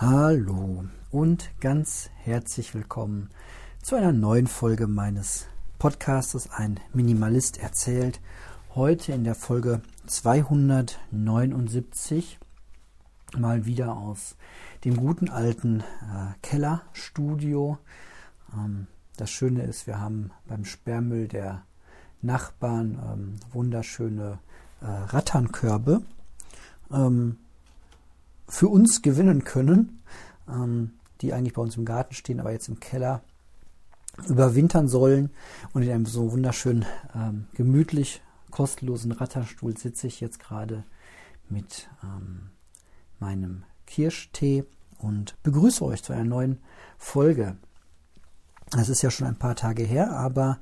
[0.00, 3.30] Hallo und ganz herzlich willkommen
[3.82, 5.48] zu einer neuen Folge meines
[5.80, 8.20] Podcastes Ein Minimalist erzählt.
[8.76, 12.38] Heute in der Folge 279
[13.36, 14.36] mal wieder aus
[14.84, 17.78] dem guten alten äh, Kellerstudio.
[18.54, 18.86] Ähm,
[19.16, 21.64] das Schöne ist, wir haben beim Sperrmüll der
[22.22, 24.38] Nachbarn ähm, wunderschöne
[24.80, 26.02] äh, Ratternkörbe.
[26.92, 27.38] Ähm,
[28.48, 30.02] für uns gewinnen können,
[30.48, 33.22] ähm, die eigentlich bei uns im Garten stehen, aber jetzt im Keller
[34.26, 35.30] überwintern sollen.
[35.72, 40.84] Und in einem so wunderschönen, ähm, gemütlich kostenlosen Ratterstuhl sitze ich jetzt gerade
[41.48, 42.50] mit ähm,
[43.18, 44.64] meinem Kirschtee
[44.98, 46.58] und begrüße euch zu einer neuen
[46.96, 47.56] Folge.
[48.70, 50.58] Das ist ja schon ein paar Tage her, aber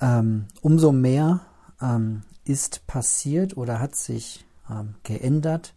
[0.00, 1.40] ähm, umso mehr
[1.80, 5.74] ähm, ist passiert oder hat sich ähm, geändert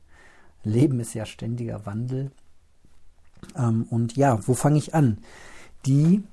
[0.63, 2.31] Leben ist ja ständiger Wandel.
[3.55, 5.19] Ähm, und ja, wo fange ich an?
[5.85, 6.23] Die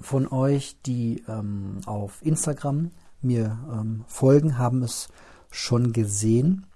[0.00, 5.08] von euch, die ähm, auf Instagram mir ähm, folgen, haben es
[5.50, 6.66] schon gesehen.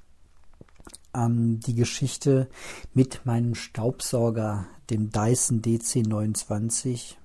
[1.14, 2.48] Ähm, die Geschichte
[2.94, 7.16] mit meinem Staubsauger, dem Dyson DC29,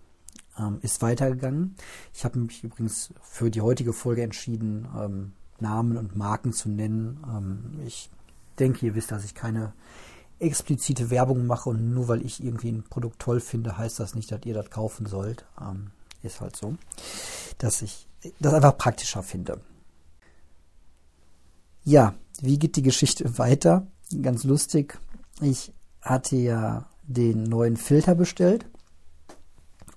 [0.60, 1.76] ähm, ist weitergegangen.
[2.14, 7.82] Ich habe mich übrigens für die heutige Folge entschieden, ähm, Namen und Marken zu nennen.
[7.88, 8.12] ich
[8.60, 9.74] denke, ihr wisst, dass ich keine
[10.40, 14.32] explizite Werbung mache und nur weil ich irgendwie ein Produkt toll finde, heißt das nicht,
[14.32, 15.46] dass ihr das kaufen sollt.
[15.60, 15.92] Ähm,
[16.24, 16.76] ist halt so,
[17.58, 18.08] dass ich
[18.40, 19.62] das einfach praktischer finde.
[21.84, 23.88] Ja, wie geht die Geschichte weiter?
[24.22, 25.00] Ganz lustig.
[25.42, 28.66] Ich hatte ja den neuen Filter bestellt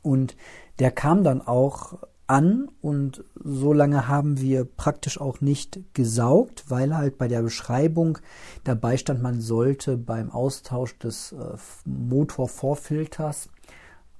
[0.03, 0.37] und
[0.79, 1.99] der kam dann auch
[2.31, 8.19] an und so lange haben wir praktisch auch nicht gesaugt, weil halt bei der Beschreibung
[8.63, 13.51] dabei stand, man sollte beim Austausch des äh, Motorvorfilters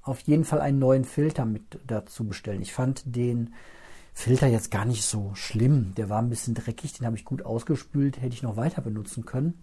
[0.01, 2.61] auf jeden Fall einen neuen Filter mit dazu bestellen.
[2.61, 3.53] Ich fand den
[4.13, 5.93] Filter jetzt gar nicht so schlimm.
[5.95, 9.25] Der war ein bisschen dreckig, den habe ich gut ausgespült, hätte ich noch weiter benutzen
[9.25, 9.53] können.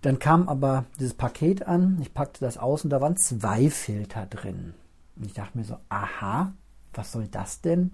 [0.00, 4.26] Dann kam aber dieses Paket an, ich packte das aus und da waren zwei Filter
[4.26, 4.74] drin.
[5.16, 6.54] Und ich dachte mir so, aha,
[6.92, 7.92] was soll das denn?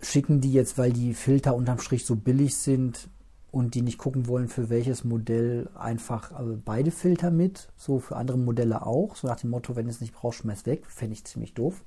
[0.00, 3.08] Schicken die jetzt, weil die Filter unterm Strich so billig sind
[3.50, 8.16] und die nicht gucken wollen, für welches Modell einfach äh, beide Filter mit, so für
[8.16, 11.24] andere Modelle auch, so nach dem Motto, wenn es nicht brauchst, schmeiß weg, fände ich
[11.24, 11.82] ziemlich doof.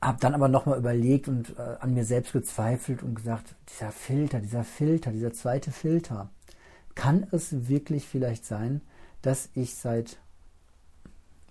[0.00, 4.40] Hab dann aber nochmal überlegt und äh, an mir selbst gezweifelt und gesagt, dieser Filter,
[4.40, 6.30] dieser Filter, dieser zweite Filter,
[6.94, 8.82] kann es wirklich vielleicht sein,
[9.22, 10.18] dass ich seit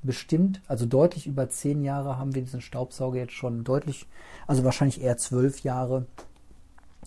[0.03, 4.07] bestimmt, also deutlich über zehn Jahre haben wir diesen Staubsauger jetzt schon deutlich,
[4.47, 6.05] also wahrscheinlich eher zwölf Jahre,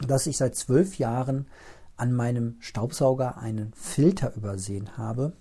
[0.07, 1.47] dass ich seit zwölf Jahren
[1.97, 5.33] an meinem Staubsauger einen Filter übersehen habe.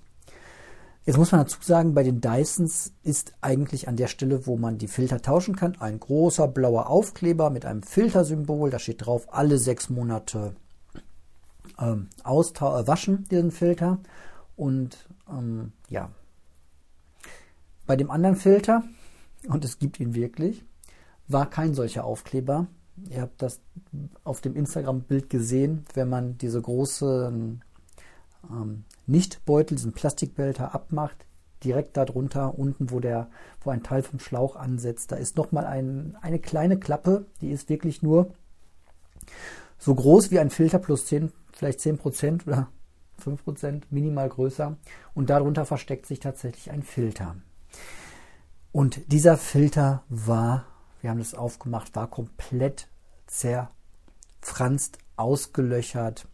[1.05, 4.79] Jetzt muss man dazu sagen, bei den Dysons ist eigentlich an der Stelle, wo man
[4.79, 8.71] die Filter tauschen kann, ein großer blauer Aufkleber mit einem Filtersymbol.
[8.71, 10.55] Da steht drauf, alle sechs Monate
[11.79, 13.99] ähm, äh, waschen diesen Filter.
[14.55, 14.97] Und
[15.29, 16.09] ähm, ja,
[17.85, 18.83] bei dem anderen Filter,
[19.47, 20.63] und es gibt ihn wirklich,
[21.27, 22.67] war kein solcher Aufkleber.
[23.09, 23.59] Ihr habt das
[24.23, 27.63] auf dem Instagram-Bild gesehen, wenn man diese großen
[28.49, 31.25] ähm, Nichtbeutel, diesen Plastikbehälter abmacht,
[31.63, 33.29] direkt darunter, unten, wo, der,
[33.61, 37.69] wo ein Teil vom Schlauch ansetzt, da ist nochmal ein, eine kleine Klappe, die ist
[37.69, 38.33] wirklich nur
[39.77, 42.69] so groß wie ein Filter plus 10, vielleicht 10 Prozent oder
[43.17, 44.77] 5 Prozent, minimal größer.
[45.13, 47.35] Und darunter versteckt sich tatsächlich ein Filter.
[48.71, 50.65] Und dieser Filter war,
[51.01, 52.87] wir haben das aufgemacht, war komplett
[53.27, 56.27] zerfranst, ausgelöchert.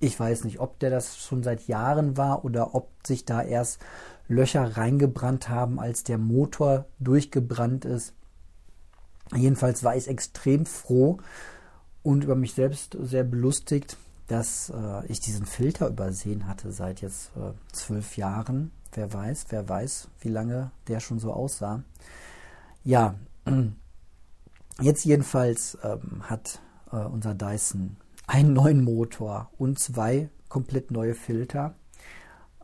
[0.00, 3.80] Ich weiß nicht, ob der das schon seit Jahren war oder ob sich da erst
[4.28, 8.14] Löcher reingebrannt haben, als der Motor durchgebrannt ist.
[9.34, 11.18] Jedenfalls war ich extrem froh
[12.02, 13.96] und über mich selbst sehr belustigt,
[14.26, 18.70] dass äh, ich diesen Filter übersehen hatte seit jetzt äh, zwölf Jahren.
[18.92, 21.82] Wer weiß, wer weiß, wie lange der schon so aussah.
[22.84, 23.14] Ja,
[24.80, 26.60] jetzt jedenfalls ähm, hat
[26.92, 27.96] äh, unser Dyson
[28.26, 31.74] einen neuen Motor und zwei komplett neue Filter.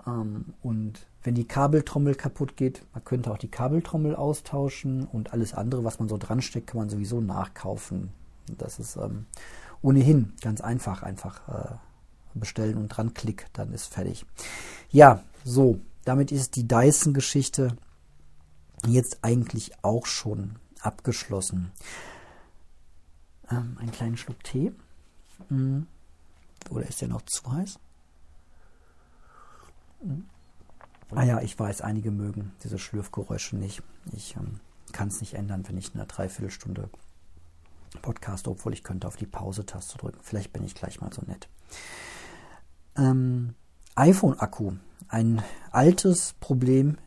[0.07, 5.55] Ähm, und wenn die Kabeltrommel kaputt geht, man könnte auch die Kabeltrommel austauschen und alles
[5.55, 8.11] andere, was man so dran steckt, kann man sowieso nachkaufen.
[8.57, 9.27] Das ist ähm,
[9.83, 11.75] ohnehin ganz einfach, einfach äh,
[12.35, 14.25] bestellen und dran klick, dann ist fertig.
[14.91, 17.77] Ja, so, damit ist die Dyson-Geschichte
[18.87, 21.73] jetzt eigentlich auch schon abgeschlossen.
[23.51, 24.73] Ähm, einen kleinen Schluck Tee.
[25.49, 25.87] Mhm.
[26.71, 27.79] Oder ist der noch zu heiß?
[31.11, 33.83] Ah ja, ich weiß, einige mögen diese Schlürfgeräusche nicht.
[34.13, 34.61] Ich ähm,
[34.93, 36.91] kann es nicht ändern, wenn ich eine Dreiviertelstunde
[37.99, 40.19] Podcast, obwohl ich könnte auf die Pause-Taste drücken.
[40.23, 41.49] Vielleicht bin ich gleich mal so nett.
[42.97, 43.55] Ähm,
[43.95, 44.73] iPhone-Akku.
[45.09, 46.99] Ein altes Problem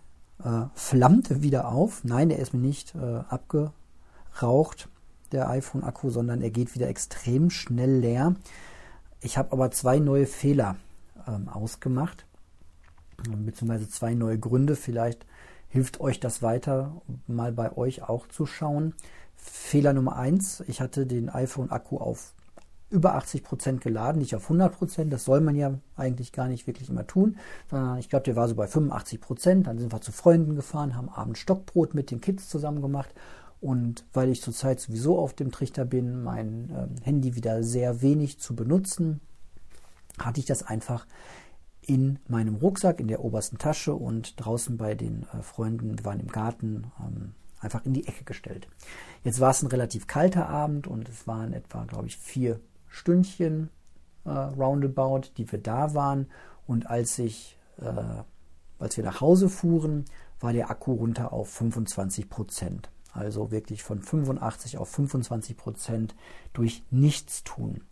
[0.44, 2.04] äh, flammte wieder auf.
[2.04, 4.90] Nein, er ist mir nicht äh, abgeraucht,
[5.32, 8.36] der iPhone-Akku, sondern er geht wieder extrem schnell leer.
[9.20, 10.78] Ich habe aber zwei neue Fehler
[11.28, 12.26] ähm, ausgemacht
[13.30, 14.76] beziehungsweise zwei neue Gründe.
[14.76, 15.26] Vielleicht
[15.70, 18.94] hilft euch das weiter, mal bei euch auch zu schauen.
[19.42, 22.34] Fehler Nummer eins, ich hatte den iPhone-Akku auf
[22.92, 25.14] über 80 Prozent geladen, nicht auf 100 Prozent.
[25.14, 27.38] Das soll man ja eigentlich gar nicht wirklich immer tun,
[27.70, 29.68] sondern ich glaube, der war so bei 85 Prozent.
[29.68, 33.10] Dann sind wir zu Freunden gefahren, haben abends Stockbrot mit den Kids zusammen gemacht.
[33.62, 38.40] Und weil ich zurzeit sowieso auf dem Trichter bin, mein äh, Handy wieder sehr wenig
[38.40, 39.22] zu benutzen,
[40.20, 41.08] hatte ich das einfach
[41.82, 46.20] in meinem Rucksack, in der obersten Tasche und draußen bei den äh, Freunden, wir waren
[46.20, 48.68] im Garten, ähm, einfach in die Ecke gestellt.
[49.24, 53.70] Jetzt war es ein relativ kalter Abend und es waren etwa, glaube ich, vier Stündchen
[54.26, 56.28] äh, roundabout, die wir da waren.
[56.66, 58.24] Und als ich, äh,
[58.80, 60.06] als wir nach Hause fuhren,
[60.40, 62.90] war der Akku runter auf 25 Prozent.
[63.14, 66.16] Also wirklich von 85 auf 25 Prozent
[66.54, 67.84] durch Nichtstun.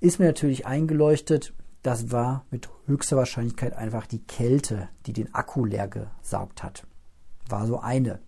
[0.00, 5.64] Ist mir natürlich eingeleuchtet, das war mit höchster Wahrscheinlichkeit einfach die Kälte, die den Akku
[5.64, 6.86] leer gesaugt hat.
[7.48, 8.20] War so eine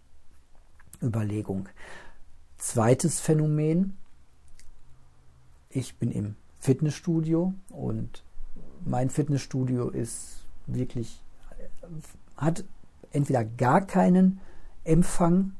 [1.03, 1.69] Überlegung.
[2.65, 3.95] Zweites Phänomen.
[5.69, 8.25] Ich bin im Fitnessstudio und
[8.87, 11.23] mein Fitnessstudio ist wirklich,
[12.39, 12.65] hat
[13.13, 14.41] entweder gar keinen
[14.83, 15.53] Empfang,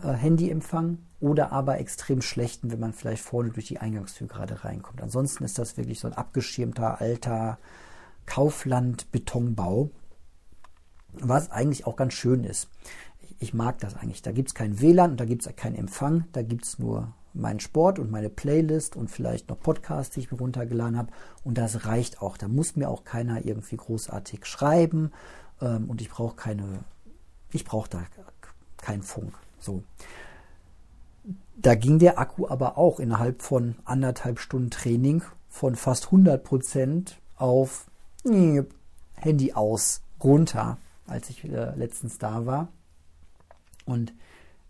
[0.00, 5.02] äh, Handyempfang oder aber extrem schlechten, wenn man vielleicht vorne durch die Eingangstür gerade reinkommt.
[5.02, 7.58] Ansonsten ist das wirklich so ein abgeschirmter alter
[8.26, 9.90] Kaufland-Betonbau,
[11.14, 12.68] was eigentlich auch ganz schön ist.
[13.38, 14.22] Ich mag das eigentlich.
[14.22, 17.12] Da gibt es kein WLAN und da gibt es keinen Empfang, da gibt es nur
[17.34, 21.12] meinen Sport und meine Playlist und vielleicht noch Podcasts, die ich mir runtergeladen habe.
[21.44, 22.36] Und das reicht auch.
[22.36, 25.12] Da muss mir auch keiner irgendwie großartig schreiben
[25.60, 26.80] ähm, und ich brauche keine,
[27.52, 28.02] ich brauche da
[28.76, 29.34] keinen Funk.
[29.58, 29.82] So.
[31.56, 37.18] Da ging der Akku aber auch innerhalb von anderthalb Stunden Training von fast 100 Prozent
[37.36, 37.86] auf
[38.24, 42.68] Handy aus runter, als ich äh, letztens da war.
[43.88, 44.12] Und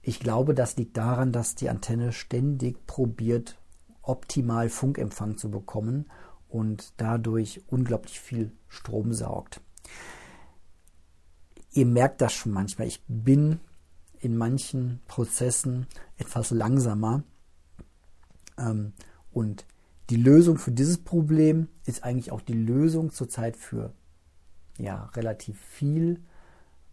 [0.00, 3.59] ich glaube, das liegt daran, dass die Antenne ständig probiert,
[4.00, 6.06] optimal Funkempfang zu bekommen
[6.49, 9.61] und dadurch unglaublich viel Strom saugt.
[11.73, 12.87] Ihr merkt das schon manchmal.
[12.87, 13.59] Ich bin
[14.20, 17.25] in manchen Prozessen etwas langsamer.
[18.56, 18.93] Ähm,
[19.32, 19.67] und
[20.11, 23.93] die Lösung für dieses Problem ist eigentlich auch die Lösung zurzeit für
[24.79, 26.23] ja, relativ viel,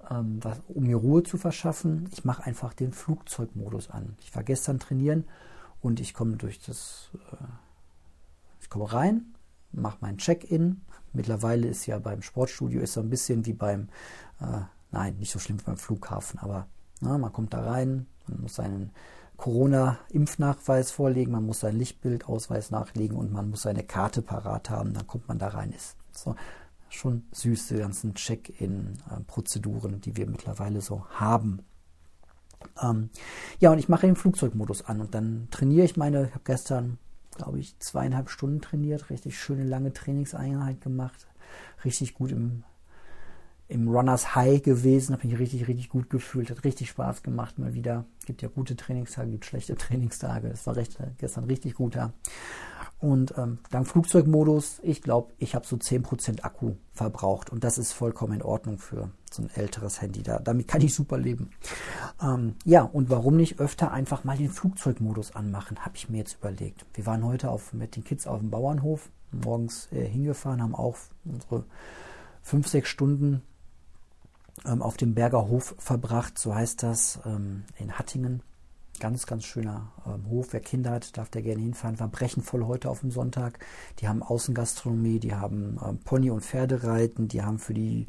[0.09, 2.09] ähm, was, um mir Ruhe zu verschaffen.
[2.11, 4.15] Ich mache einfach den Flugzeugmodus an.
[4.21, 5.25] Ich war gestern trainieren
[5.81, 7.45] und ich komme durch das, äh,
[8.61, 9.35] ich komme rein,
[9.71, 10.81] mache mein Check-in.
[11.13, 13.89] Mittlerweile ist ja beim Sportstudio ist so ein bisschen wie beim,
[14.39, 14.61] äh,
[14.91, 16.67] nein, nicht so schlimm wie beim Flughafen, aber
[17.01, 18.91] na, man kommt da rein, man muss seinen
[19.37, 25.07] Corona-Impfnachweis vorlegen, man muss sein Lichtbildausweis nachlegen und man muss seine Karte parat haben, dann
[25.07, 25.71] kommt man da rein.
[25.73, 26.35] Ist so
[26.97, 31.59] schon süß, die ganzen Check-in-Prozeduren, die wir mittlerweile so haben.
[32.81, 33.09] Ähm,
[33.59, 36.97] ja, und ich mache den Flugzeugmodus an und dann trainiere ich meine, ich habe gestern,
[37.35, 41.27] glaube ich, zweieinhalb Stunden trainiert, richtig schöne lange Trainingseinheit gemacht,
[41.83, 42.63] richtig gut im
[43.67, 47.73] im Runners High gewesen, habe mich richtig, richtig gut gefühlt, hat richtig Spaß gemacht mal
[47.73, 48.05] wieder.
[48.25, 50.49] Gibt ja gute Trainingstage, gibt schlechte Trainingstage.
[50.49, 52.13] Das war recht, gestern richtig guter.
[52.99, 57.91] Und ähm, dank Flugzeugmodus, ich glaube, ich habe so 10% Akku verbraucht und das ist
[57.91, 60.23] vollkommen in Ordnung für so ein älteres Handy.
[60.23, 61.49] Da, damit kann ich super leben.
[62.21, 66.35] Ähm, ja, und warum nicht öfter einfach mal den Flugzeugmodus anmachen, habe ich mir jetzt
[66.35, 66.85] überlegt.
[66.93, 70.97] Wir waren heute auf, mit den Kids auf dem Bauernhof, morgens äh, hingefahren, haben auch
[71.25, 71.65] unsere
[72.41, 73.41] fünf, sechs Stunden
[74.65, 78.41] ähm, auf dem Berger Hof verbracht, so heißt das, ähm, in Hattingen.
[78.99, 80.47] Ganz, ganz schöner ähm, Hof.
[80.51, 81.99] Wer Kinder hat, darf da gerne hinfahren.
[81.99, 83.59] War brechenvoll heute auf dem Sonntag.
[83.99, 88.07] Die haben Außengastronomie, die haben ähm, Pony- und Pferdereiten, die haben für die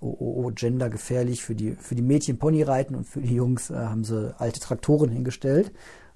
[0.00, 3.70] oh, oh, oh, Gender gefährlich, für die, für die Mädchen Ponyreiten und für die Jungs
[3.70, 5.72] äh, haben sie alte Traktoren hingestellt.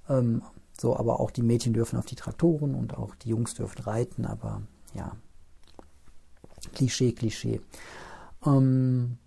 [0.09, 0.43] Ähm,
[0.79, 4.27] so, aber auch die Mädchen dürfen auf die Traktoren und auch die Jungs dürfen reiten,
[4.27, 4.63] aber
[4.95, 5.17] ja.
[6.75, 7.61] Klischee, Klischee.
[8.45, 9.19] Ähm,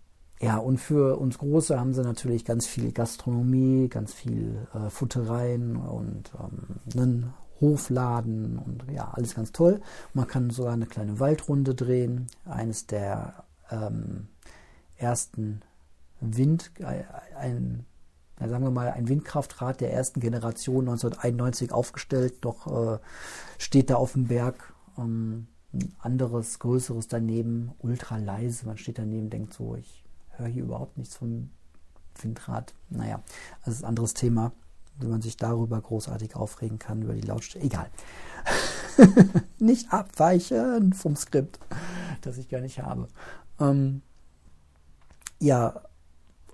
[0.46, 5.76] ja, und für uns Große haben sie natürlich ganz viel Gastronomie, ganz viel äh, Futtereien
[5.76, 9.82] und ähm, einen Hofladen und ja, alles ganz toll.
[10.14, 12.28] Man kann sogar eine kleine Waldrunde drehen.
[12.46, 14.28] Eines der ähm,
[14.98, 15.62] ersten
[16.22, 17.88] Wind, äh, ein,
[18.40, 23.00] na sagen wir mal, ein Windkraftrad der ersten Generation 1991 aufgestellt, doch äh,
[23.58, 28.68] steht da auf dem Berg ähm, ein anderes, größeres daneben, ultra leise.
[28.68, 30.05] Man steht daneben, denkt so, ich
[30.38, 31.50] höre hier überhaupt nichts vom
[32.22, 32.74] Windrad.
[32.90, 33.22] Naja,
[33.64, 34.52] das ist ein anderes Thema,
[34.98, 37.66] wenn man sich darüber großartig aufregen kann, über die Lautstärke.
[37.68, 37.90] Egal.
[39.60, 41.60] nicht abweichen vom Skript,
[42.22, 43.08] das ich gar nicht habe.
[43.60, 44.02] Ähm,
[45.40, 45.82] ja,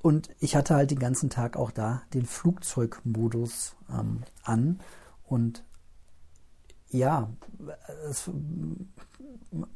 [0.01, 4.79] und ich hatte halt den ganzen Tag auch da den Flugzeugmodus ähm, an.
[5.25, 5.63] Und
[6.91, 7.29] ja,
[8.09, 8.29] es,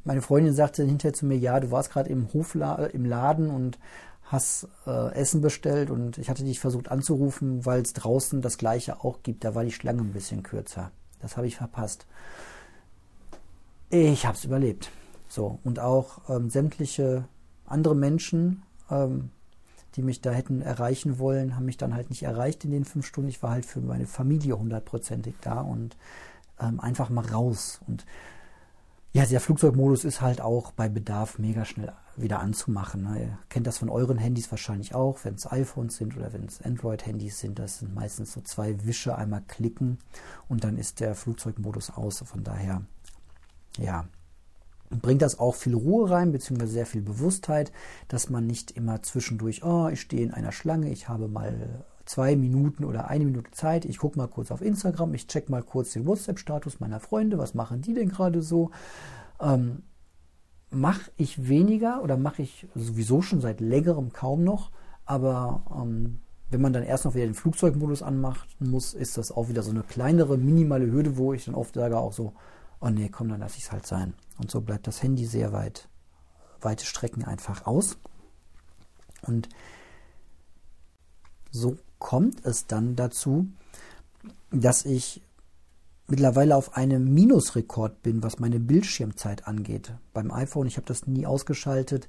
[0.04, 3.78] meine Freundin sagte hinterher zu mir, ja, du warst gerade im Hofla im Laden und
[4.24, 9.04] hast äh, Essen bestellt und ich hatte dich versucht anzurufen, weil es draußen das gleiche
[9.04, 9.44] auch gibt.
[9.44, 10.90] Da war die Schlange ein bisschen kürzer.
[11.20, 12.06] Das habe ich verpasst.
[13.88, 14.90] Ich habe es überlebt.
[15.28, 17.24] So, und auch ähm, sämtliche
[17.64, 19.30] andere Menschen, ähm,
[19.94, 23.06] die mich da hätten erreichen wollen, haben mich dann halt nicht erreicht in den fünf
[23.06, 23.30] Stunden.
[23.30, 25.96] Ich war halt für meine Familie hundertprozentig da und
[26.60, 27.80] ähm, einfach mal raus.
[27.86, 28.04] Und
[29.12, 33.02] ja, der Flugzeugmodus ist halt auch bei Bedarf mega schnell wieder anzumachen.
[33.02, 33.20] Ne?
[33.20, 36.62] Ihr kennt das von euren Handys wahrscheinlich auch, wenn es iPhones sind oder wenn es
[36.62, 37.58] Android-Handys sind.
[37.58, 39.98] Das sind meistens so zwei Wische, einmal klicken
[40.48, 42.18] und dann ist der Flugzeugmodus aus.
[42.26, 42.82] Von daher,
[43.78, 44.06] ja,
[44.90, 47.72] bringt das auch viel Ruhe rein, beziehungsweise sehr viel Bewusstheit,
[48.08, 52.36] dass man nicht immer zwischendurch, oh, ich stehe in einer Schlange, ich habe mal zwei
[52.36, 55.92] Minuten oder eine Minute Zeit, ich gucke mal kurz auf Instagram, ich check mal kurz
[55.92, 58.70] den WhatsApp-Status meiner Freunde, was machen die denn gerade so?
[59.40, 59.82] Ähm,
[60.70, 64.70] mache ich weniger oder mache ich sowieso schon seit längerem kaum noch,
[65.04, 66.20] aber ähm,
[66.50, 69.70] wenn man dann erst noch wieder den Flugzeugmodus anmachen muss, ist das auch wieder so
[69.70, 72.34] eine kleinere, minimale Hürde, wo ich dann oft sage auch so,
[72.80, 74.14] oh nee, komm, dann lasse ich es halt sein.
[74.38, 75.88] Und so bleibt das Handy sehr weit,
[76.60, 77.98] weite Strecken einfach aus.
[79.22, 79.48] Und
[81.50, 83.48] so kommt es dann dazu,
[84.50, 85.22] dass ich
[86.08, 89.92] mittlerweile auf einem Minusrekord bin, was meine Bildschirmzeit angeht.
[90.12, 92.08] Beim iPhone, ich habe das nie ausgeschaltet.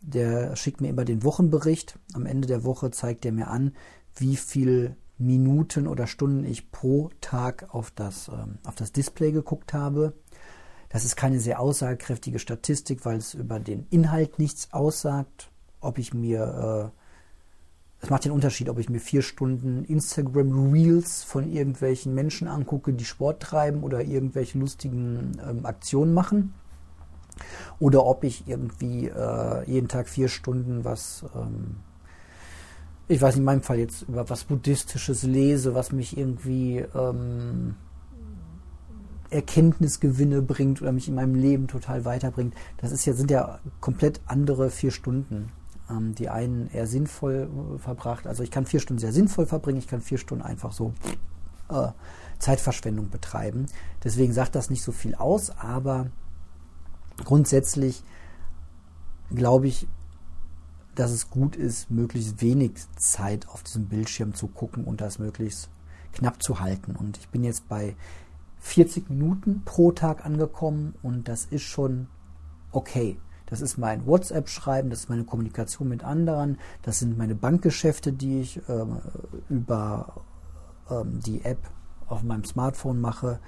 [0.00, 1.98] Der schickt mir immer den Wochenbericht.
[2.12, 3.74] Am Ende der Woche zeigt er mir an,
[4.16, 9.72] wie viel Minuten oder Stunden ich pro Tag auf das, ähm, auf das Display geguckt
[9.72, 10.12] habe.
[10.90, 15.50] Das ist keine sehr aussagekräftige Statistik, weil es über den Inhalt nichts aussagt.
[15.80, 16.98] Ob ich mir, äh,
[18.00, 22.92] es macht den Unterschied, ob ich mir vier Stunden Instagram Reels von irgendwelchen Menschen angucke,
[22.92, 26.54] die Sport treiben oder irgendwelche lustigen ähm, Aktionen machen.
[27.80, 31.76] Oder ob ich irgendwie äh, jeden Tag vier Stunden was, ähm,
[33.08, 37.74] ich weiß in meinem Fall jetzt über was Buddhistisches lese, was mich irgendwie ähm,
[39.30, 42.54] Erkenntnisgewinne bringt oder mich in meinem Leben total weiterbringt.
[42.78, 45.52] Das ist ja, sind ja komplett andere vier Stunden.
[45.90, 48.26] Ähm, die einen eher sinnvoll äh, verbracht.
[48.26, 50.92] Also ich kann vier Stunden sehr sinnvoll verbringen, ich kann vier Stunden einfach so
[51.70, 51.88] äh,
[52.38, 53.66] Zeitverschwendung betreiben.
[54.04, 56.10] Deswegen sagt das nicht so viel aus, aber
[57.24, 58.02] grundsätzlich
[59.30, 59.88] glaube ich,
[60.94, 65.70] dass es gut ist, möglichst wenig Zeit auf diesem Bildschirm zu gucken und das möglichst
[66.12, 66.96] knapp zu halten.
[66.96, 67.94] Und ich bin jetzt bei
[68.60, 72.08] 40 Minuten pro Tag angekommen und das ist schon
[72.72, 73.16] okay.
[73.50, 78.40] Das ist mein WhatsApp-Schreiben, das ist meine Kommunikation mit anderen, das sind meine Bankgeschäfte, die
[78.40, 78.84] ich äh,
[79.48, 80.22] über
[80.90, 81.58] ähm, die App
[82.06, 83.40] auf meinem Smartphone mache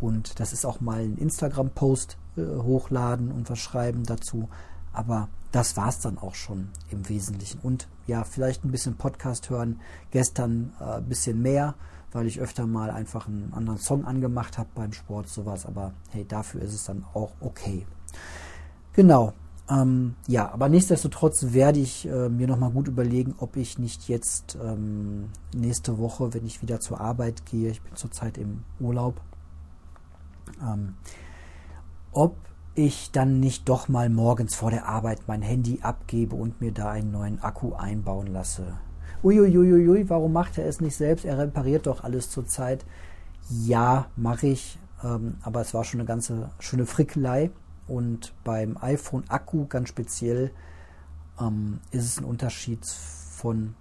[0.00, 4.48] und das ist auch mal ein Instagram-Post äh, hochladen und was schreiben dazu.
[4.92, 7.58] Aber das war es dann auch schon im Wesentlichen.
[7.60, 9.80] Und ja, vielleicht ein bisschen Podcast hören.
[10.12, 11.74] Gestern äh, ein bisschen mehr
[12.14, 15.66] weil ich öfter mal einfach einen anderen Song angemacht habe beim Sport, sowas.
[15.66, 17.84] Aber hey, dafür ist es dann auch okay.
[18.92, 19.32] Genau.
[19.70, 24.58] Ähm, ja, aber nichtsdestotrotz werde ich äh, mir nochmal gut überlegen, ob ich nicht jetzt
[24.62, 29.20] ähm, nächste Woche, wenn ich wieder zur Arbeit gehe, ich bin zurzeit im Urlaub,
[30.62, 30.94] ähm,
[32.12, 32.36] ob
[32.74, 36.90] ich dann nicht doch mal morgens vor der Arbeit mein Handy abgebe und mir da
[36.90, 38.74] einen neuen Akku einbauen lasse
[39.24, 41.24] uiuiuiui, warum macht er es nicht selbst?
[41.24, 42.84] Er repariert doch alles zurzeit.
[43.48, 47.50] Ja, mache ich, ähm, aber es war schon eine ganze schöne Frickelei.
[47.86, 50.50] Und beim iPhone-Akku ganz speziell
[51.40, 53.74] ähm, ist es ein Unterschied von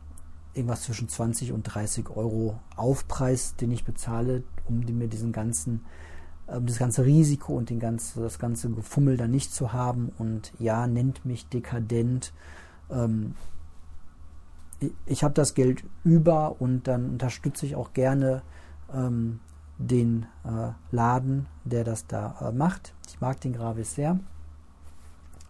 [0.53, 5.81] irgendwas zwischen 20 und 30 Euro Aufpreis, den ich bezahle, um mir diesen ganzen,
[6.47, 10.11] um das ganze Risiko und den ganzen, das ganze Gefummel da nicht zu haben.
[10.17, 12.33] Und ja, nennt mich dekadent.
[12.89, 13.35] Ähm,
[15.05, 18.41] ich habe das Geld über und dann unterstütze ich auch gerne
[18.93, 19.39] ähm,
[19.77, 22.93] den äh, Laden, der das da äh, macht.
[23.07, 24.19] Ich mag den Gravis sehr.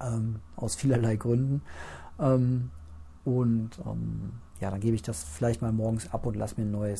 [0.03, 1.61] ähm, aus vielerlei Gründen.
[2.19, 2.71] Ähm,
[3.25, 4.33] und ähm,
[4.63, 6.97] ja, dann gebe ich das vielleicht mal morgens ab und lasse mir einen äh,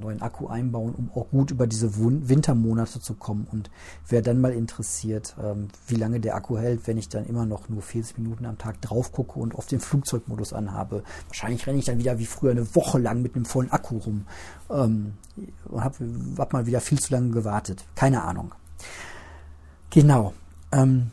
[0.00, 3.48] neuen Akku einbauen, um auch gut über diese Wun Wintermonate zu kommen.
[3.50, 3.68] Und
[4.06, 7.68] wer dann mal interessiert, ähm, wie lange der Akku hält, wenn ich dann immer noch
[7.68, 11.02] nur 40 Minuten am Tag drauf gucke und auf den Flugzeugmodus anhabe.
[11.26, 14.26] Wahrscheinlich renne ich dann wieder wie früher eine Woche lang mit einem vollen Akku rum
[14.70, 15.14] ähm,
[15.64, 15.96] und habe
[16.38, 17.84] hab mal wieder viel zu lange gewartet.
[17.96, 18.54] Keine Ahnung.
[19.90, 20.32] Genau.
[20.70, 21.10] Ähm,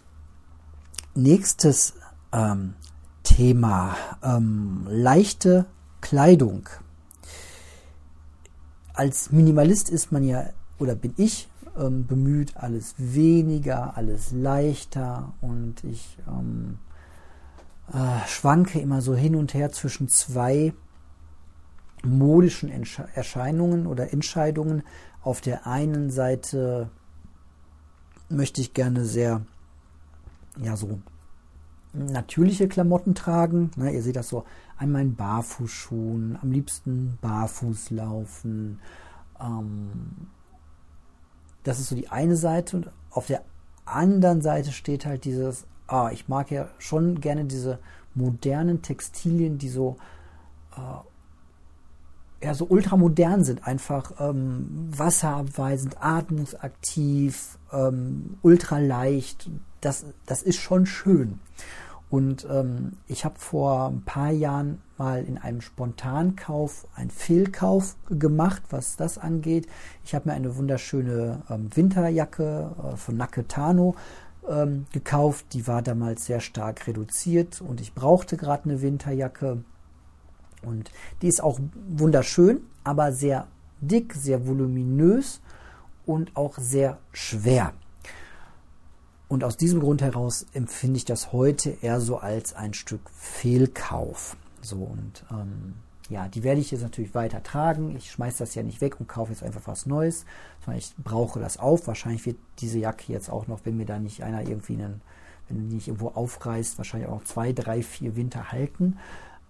[1.15, 1.95] nächstes
[2.31, 2.75] ähm,
[3.23, 3.95] Thema.
[4.21, 5.65] Ähm, leichte
[6.07, 6.69] Kleidung.
[8.93, 15.83] Als Minimalist ist man ja, oder bin ich ähm, bemüht, alles weniger, alles leichter und
[15.83, 16.77] ich ähm,
[17.91, 20.73] äh, schwanke immer so hin und her zwischen zwei
[22.05, 24.83] modischen Entsche Erscheinungen oder Entscheidungen.
[25.21, 26.89] Auf der einen Seite
[28.29, 29.41] möchte ich gerne sehr,
[30.57, 31.01] ja, so
[31.93, 33.71] natürliche Klamotten tragen.
[33.75, 34.45] Ne, ihr seht das so
[34.77, 38.79] einmal in Barfußschuhen, am liebsten barfuß laufen.
[39.39, 40.27] Ähm,
[41.63, 43.43] das ist so die eine Seite und auf der
[43.85, 47.79] anderen Seite steht halt dieses, ah, ich mag ja schon gerne diese
[48.13, 49.97] modernen Textilien, die so
[50.75, 59.49] äh, ja so ultramodern sind, einfach ähm, wasserabweisend, atmungsaktiv, ähm, ultraleicht.
[59.81, 61.39] Das, das ist schon schön.
[62.09, 68.63] Und ähm, ich habe vor ein paar Jahren mal in einem Spontankauf einen Fehlkauf gemacht,
[68.69, 69.67] was das angeht.
[70.05, 73.95] Ich habe mir eine wunderschöne ähm, Winterjacke äh, von Naketano
[74.47, 75.47] ähm, gekauft.
[75.51, 79.63] Die war damals sehr stark reduziert und ich brauchte gerade eine Winterjacke.
[80.63, 80.91] Und
[81.21, 83.47] die ist auch wunderschön, aber sehr
[83.81, 85.41] dick, sehr voluminös
[86.05, 87.73] und auch sehr schwer.
[89.27, 94.37] Und aus diesem Grund heraus empfinde ich das heute eher so als ein Stück Fehlkauf.
[94.61, 95.75] So und ähm,
[96.09, 97.95] ja, die werde ich jetzt natürlich weiter tragen.
[97.97, 100.25] Ich schmeiße das ja nicht weg und kaufe jetzt einfach was Neues,
[100.63, 101.87] sondern ich brauche das auf.
[101.87, 105.01] Wahrscheinlich wird diese Jacke jetzt auch noch, wenn mir da nicht einer irgendwie einen,
[105.49, 108.97] wenn die nicht irgendwo aufreißt, wahrscheinlich auch noch zwei, drei, vier Winter halten.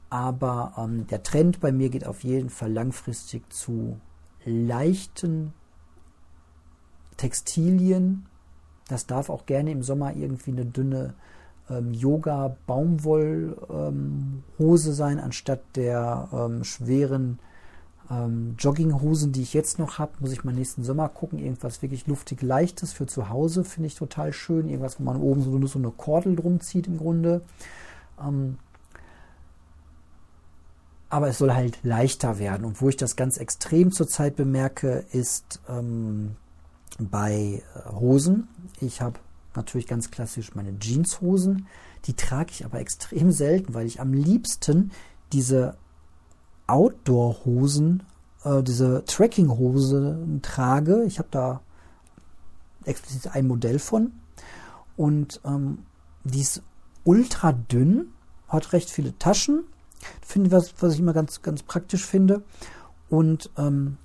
[0.10, 4.00] Aber ähm, der Trend bei mir geht auf jeden Fall langfristig zu
[4.46, 5.54] leichten
[7.18, 8.26] Textilien,
[8.88, 11.14] das darf auch gerne im Sommer irgendwie eine dünne
[11.70, 17.40] ähm, Yoga-Baumwoll-Hose ähm, sein, anstatt der ähm, schweren
[18.10, 20.14] ähm, Jogginghosen, die ich jetzt noch habe.
[20.20, 21.40] Muss ich mal nächsten Sommer gucken.
[21.40, 24.70] Irgendwas wirklich luftig Leichtes für zu Hause finde ich total schön.
[24.70, 27.42] Irgendwas, wo man oben so, so eine Kordel drum zieht im Grunde.
[28.24, 28.58] Ähm,
[31.10, 32.66] aber es soll halt leichter werden.
[32.66, 36.36] Und wo ich das ganz extrem zurzeit bemerke, ist ähm,
[36.98, 38.48] bei äh, Hosen.
[38.80, 39.20] Ich habe
[39.56, 41.68] natürlich ganz klassisch meine Jeanshosen.
[42.06, 44.92] Die trage ich aber extrem selten, weil ich am liebsten
[45.34, 45.78] diese
[46.68, 48.04] Outdoor-Hosen,
[48.44, 51.04] äh, diese Trekking-Hose trage.
[51.06, 51.62] Ich habe da
[52.86, 54.14] explizit ein Modell von.
[54.96, 55.80] Und ähm,
[56.24, 56.62] die ist
[57.04, 58.14] ultra dünn,
[58.48, 59.66] hat recht viele Taschen.
[60.22, 62.44] Finde was, was ich immer ganz, ganz praktisch finde.
[63.10, 63.98] Und ähm,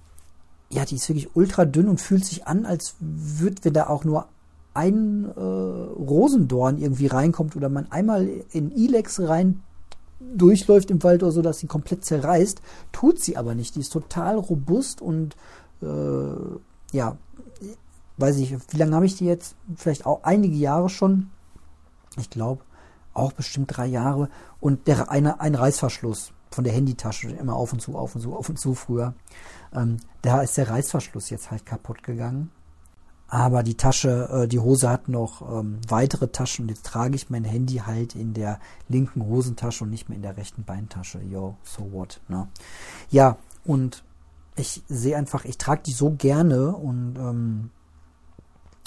[0.72, 4.04] ja, die ist wirklich ultra dünn und fühlt sich an, als würde, wenn da auch
[4.04, 4.26] nur
[4.74, 9.62] ein äh, Rosendorn irgendwie reinkommt oder man einmal in Ilex rein
[10.18, 13.74] durchläuft im Wald oder so, dass sie komplett zerreißt, tut sie aber nicht.
[13.74, 15.36] Die ist total robust und
[15.82, 17.18] äh, ja,
[18.16, 19.56] weiß ich, wie lange habe ich die jetzt?
[19.76, 21.28] Vielleicht auch einige Jahre schon.
[22.18, 22.62] Ich glaube,
[23.12, 24.30] auch bestimmt drei Jahre.
[24.60, 28.34] Und der eine, ein Reißverschluss von der Handytasche immer auf und zu, auf und zu,
[28.34, 29.14] auf und zu früher.
[29.74, 32.50] Ähm, da ist der Reißverschluss jetzt halt kaputt gegangen.
[33.28, 37.30] Aber die Tasche, äh, die Hose hat noch ähm, weitere Taschen und jetzt trage ich
[37.30, 41.20] mein Handy halt in der linken Hosentasche und nicht mehr in der rechten Beintasche.
[41.22, 42.48] Yo, so what, ne?
[43.10, 44.04] Ja, und
[44.54, 47.70] ich sehe einfach, ich trage die so gerne und ähm,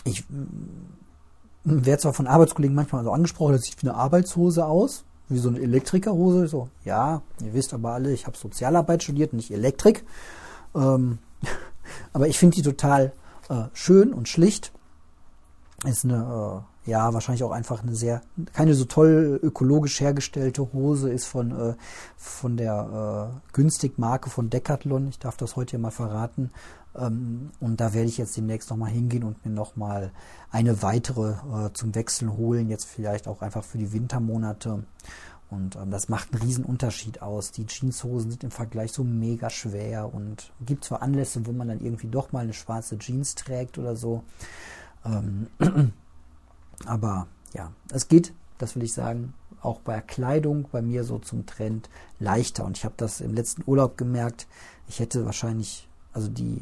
[0.04, 0.24] ich
[1.64, 5.50] werde zwar von Arbeitskollegen manchmal so angesprochen, das sieht wie eine Arbeitshose aus, wie so
[5.50, 6.48] eine Elektrikerhose.
[6.48, 10.06] So, ja, ihr wisst aber alle, ich habe Sozialarbeit studiert, nicht Elektrik.
[10.76, 11.20] Ähm,
[12.14, 13.14] aber ich finde die total
[13.50, 14.72] äh, schön und schlicht.
[15.86, 18.22] Ist eine, äh, ja, wahrscheinlich auch einfach eine sehr,
[18.54, 21.74] keine so toll ökologisch hergestellte Hose, ist von, äh,
[22.16, 25.08] von der äh, günstig Marke von Decathlon.
[25.10, 26.52] Ich darf das heute ja mal verraten.
[26.98, 30.12] Ähm, und da werde ich jetzt demnächst nochmal hingehen und mir nochmal
[30.52, 32.70] eine weitere äh, zum Wechseln holen.
[32.70, 34.84] Jetzt vielleicht auch einfach für die Wintermonate.
[35.50, 37.52] Und ähm, das macht einen riesen Unterschied aus.
[37.52, 41.82] Die Jeanshosen sind im Vergleich so mega schwer und gibt zwar Anlässe, wo man dann
[41.82, 44.24] irgendwie doch mal eine schwarze Jeans trägt oder so.
[45.06, 45.48] Ähm,
[46.86, 51.46] aber ja, es geht das will ich sagen, auch bei Kleidung bei mir so zum
[51.46, 52.66] Trend leichter.
[52.66, 54.48] Und ich habe das im letzten Urlaub gemerkt.
[54.88, 56.62] Ich hätte wahrscheinlich, also die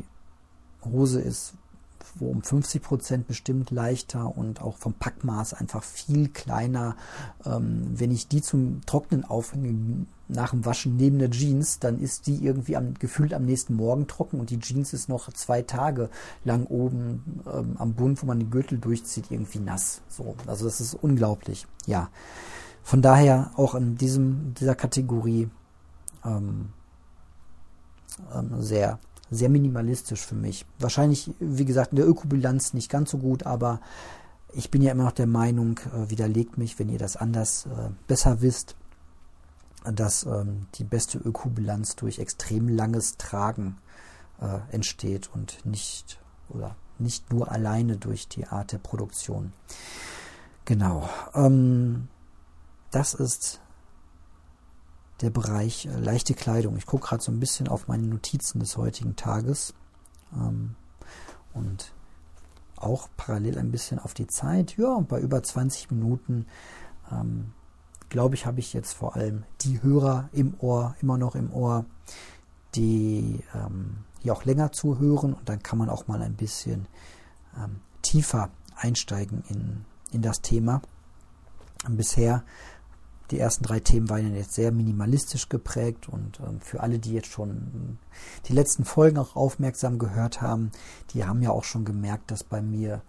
[0.85, 1.53] Hose ist
[2.15, 6.95] wo um 50 Prozent bestimmt leichter und auch vom Packmaß einfach viel kleiner.
[7.45, 12.27] Ähm, wenn ich die zum Trocknen aufhänge nach dem Waschen neben der Jeans, dann ist
[12.27, 16.09] die irgendwie am, gefühlt am nächsten Morgen trocken und die Jeans ist noch zwei Tage
[16.43, 20.01] lang oben ähm, am Bund, wo man den Gürtel durchzieht, irgendwie nass.
[20.07, 21.67] So, also das ist unglaublich.
[21.85, 22.09] Ja,
[22.83, 25.49] von daher auch in diesem dieser Kategorie
[26.25, 26.69] ähm,
[28.33, 28.99] ähm sehr
[29.33, 30.65] sehr minimalistisch für mich.
[30.79, 33.79] Wahrscheinlich, wie gesagt, in der Ökobilanz nicht ganz so gut, aber
[34.53, 37.89] ich bin ja immer noch der Meinung, äh, widerlegt mich, wenn ihr das anders äh,
[38.07, 38.75] besser wisst,
[39.83, 43.77] dass ähm, die beste Ökobilanz durch extrem langes Tragen
[44.39, 46.19] äh, entsteht und nicht
[46.49, 49.51] oder nicht nur alleine durch die Art der Produktion.
[50.65, 51.09] Genau.
[51.33, 52.07] Ähm,
[52.91, 53.59] das ist
[55.21, 56.77] der Bereich äh, leichte Kleidung.
[56.77, 59.73] Ich gucke gerade so ein bisschen auf meine Notizen des heutigen Tages
[60.33, 60.75] ähm,
[61.53, 61.93] und
[62.75, 64.77] auch parallel ein bisschen auf die Zeit.
[64.77, 66.45] Ja, bei über 20 Minuten,
[67.11, 67.53] ähm,
[68.09, 71.85] glaube ich, habe ich jetzt vor allem die Hörer im Ohr, immer noch im Ohr,
[72.75, 76.87] die ähm, hier auch länger zuhören und dann kann man auch mal ein bisschen
[77.57, 80.81] ähm, tiefer einsteigen in, in das Thema.
[81.87, 82.43] Bisher
[83.31, 87.31] die ersten drei Themen waren jetzt sehr minimalistisch geprägt und ähm, für alle, die jetzt
[87.31, 87.97] schon
[88.47, 90.71] die letzten Folgen auch aufmerksam gehört haben,
[91.11, 93.01] die haben ja auch schon gemerkt, dass bei mir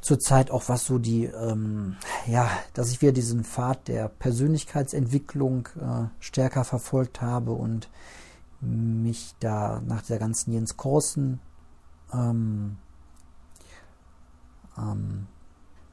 [0.00, 1.96] zurzeit auch was so die, ähm,
[2.26, 7.90] ja, dass ich wieder diesen Pfad der Persönlichkeitsentwicklung äh, stärker verfolgt habe und
[8.60, 11.40] mich da nach der ganzen Jens Korsen
[12.12, 12.78] ähm,
[14.78, 15.26] ähm,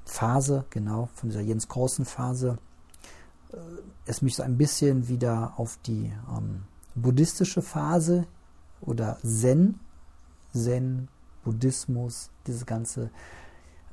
[0.06, 2.58] Phase, genau, von dieser Jens Korsen Phase,
[4.06, 6.64] es mich so ein bisschen wieder auf die ähm,
[6.96, 8.26] buddhistische Phase
[8.82, 9.80] oder Zen,
[10.54, 11.08] Zen,
[11.44, 13.10] Buddhismus, diese ganze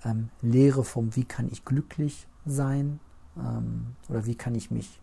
[0.05, 3.01] ähm, Lehre vom, wie kann ich glücklich sein
[3.37, 5.01] ähm, oder wie kann ich mich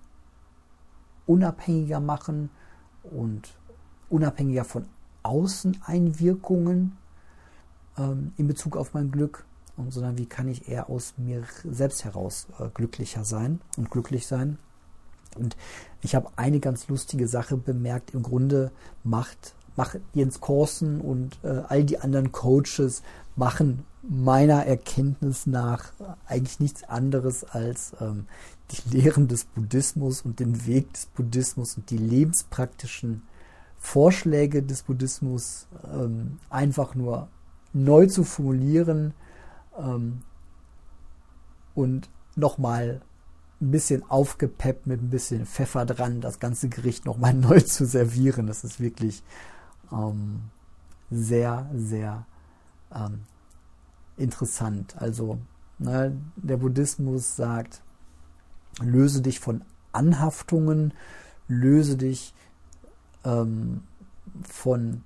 [1.25, 2.49] unabhängiger machen
[3.03, 3.57] und
[4.09, 4.85] unabhängiger von
[5.23, 6.97] Außeneinwirkungen
[7.97, 9.45] ähm, in Bezug auf mein Glück
[9.89, 14.57] sondern wie kann ich eher aus mir selbst heraus äh, glücklicher sein und glücklich sein.
[15.35, 15.57] Und
[16.01, 18.13] ich habe eine ganz lustige Sache bemerkt.
[18.13, 18.71] Im Grunde
[19.03, 23.01] macht, macht Jens Korsen und äh, all die anderen Coaches
[23.35, 25.91] machen meiner Erkenntnis nach
[26.25, 28.25] eigentlich nichts anderes als ähm,
[28.71, 33.23] die Lehren des Buddhismus und den Weg des Buddhismus und die lebenspraktischen
[33.77, 37.27] Vorschläge des Buddhismus ähm, einfach nur
[37.73, 39.13] neu zu formulieren,
[39.77, 40.21] ähm,
[41.75, 43.01] und nochmal
[43.59, 48.47] ein bisschen aufgepeppt mit ein bisschen Pfeffer dran, das ganze Gericht nochmal neu zu servieren.
[48.47, 49.23] Das ist wirklich
[49.91, 50.41] ähm,
[51.09, 52.25] sehr, sehr
[52.93, 53.21] ähm,
[54.17, 54.95] interessant.
[54.99, 55.39] Also
[55.79, 57.81] ne, der Buddhismus sagt,
[58.79, 60.93] löse dich von Anhaftungen,
[61.47, 62.33] löse dich
[63.23, 63.83] ähm,
[64.43, 65.03] von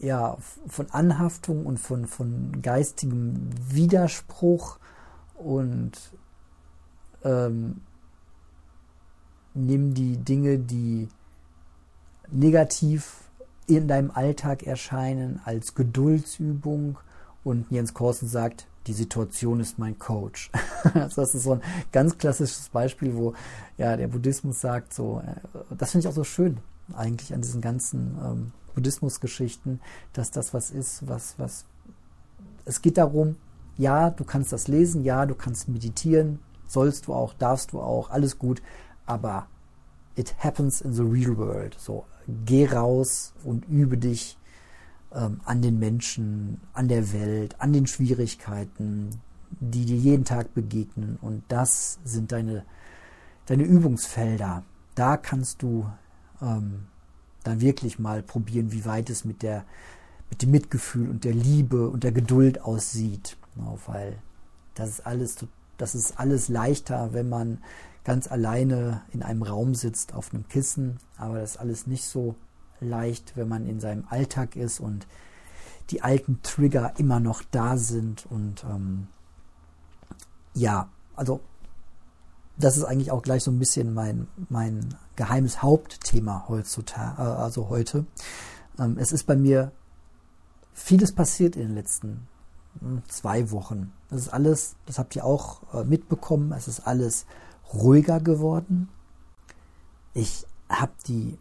[0.00, 0.36] ja,
[0.68, 4.78] von Anhaftung und von, von geistigem Widerspruch
[5.34, 6.12] und
[7.24, 7.80] ähm,
[9.54, 11.08] nimm die Dinge, die
[12.30, 13.24] negativ
[13.66, 16.98] in deinem Alltag erscheinen, als Geduldsübung.
[17.44, 20.50] Und Jens Korsen sagt, die Situation ist mein Coach.
[20.94, 23.34] Also das ist so ein ganz klassisches Beispiel, wo
[23.76, 26.58] ja der Buddhismus sagt, so, äh, das finde ich auch so schön
[26.94, 29.80] eigentlich an diesen ganzen ähm, Buddhismusgeschichten,
[30.12, 31.64] dass das was ist, was, was,
[32.64, 33.36] es geht darum,
[33.76, 38.10] ja, du kannst das lesen, ja, du kannst meditieren, sollst du auch, darfst du auch,
[38.10, 38.62] alles gut,
[39.06, 39.48] aber
[40.14, 41.76] it happens in the real world.
[41.78, 42.04] So,
[42.46, 44.38] geh raus und übe dich
[45.12, 49.10] ähm, an den Menschen, an der Welt, an den Schwierigkeiten,
[49.50, 51.18] die dir jeden Tag begegnen.
[51.20, 52.64] Und das sind deine,
[53.46, 54.62] deine Übungsfelder.
[54.94, 55.90] Da kannst du
[56.42, 56.86] ähm,
[57.44, 59.64] dann wirklich mal probieren, wie weit es mit der
[60.30, 64.18] mit dem Mitgefühl und der Liebe und der Geduld aussieht, no, weil
[64.74, 65.36] das ist alles
[65.78, 67.58] das ist alles leichter, wenn man
[68.04, 72.34] ganz alleine in einem Raum sitzt auf einem Kissen, aber das ist alles nicht so
[72.80, 75.06] leicht, wenn man in seinem Alltag ist und
[75.90, 79.08] die alten Trigger immer noch da sind und ähm,
[80.54, 81.40] ja, also
[82.58, 87.68] das ist eigentlich auch gleich so ein bisschen mein, mein geheimes Hauptthema heutzutage, äh, also
[87.68, 88.04] heute.
[88.78, 89.72] Ähm, es ist bei mir
[90.74, 92.26] vieles passiert in den letzten
[93.08, 93.92] zwei Wochen.
[94.10, 97.26] Das ist alles, das habt ihr auch äh, mitbekommen, es ist alles
[97.72, 98.88] ruhiger geworden.
[100.14, 101.38] Ich habe die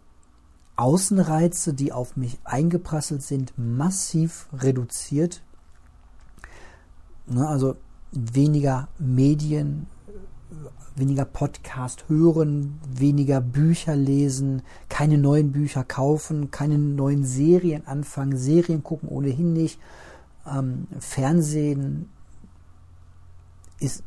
[0.76, 5.41] Außenreize, die auf mich eingeprasselt sind, massiv reduziert.
[7.26, 7.76] Ne, also
[8.12, 9.88] weniger Medien,
[10.95, 18.84] weniger Podcast hören, weniger Bücher lesen, keine neuen Bücher kaufen, keine neuen Serien anfangen, Serien
[18.84, 19.80] gucken ohnehin nicht.
[20.48, 22.10] Ähm, Fernsehen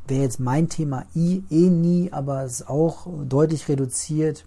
[0.06, 4.44] wäre jetzt mein Thema eh, eh nie, aber es ist auch deutlich reduziert.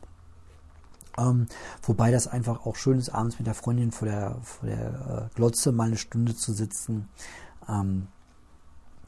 [1.18, 1.48] Ähm,
[1.84, 5.36] wobei das einfach auch schön ist, abends mit der Freundin vor der, vor der äh,
[5.36, 7.08] Glotze mal eine Stunde zu sitzen.
[7.70, 8.08] Ähm,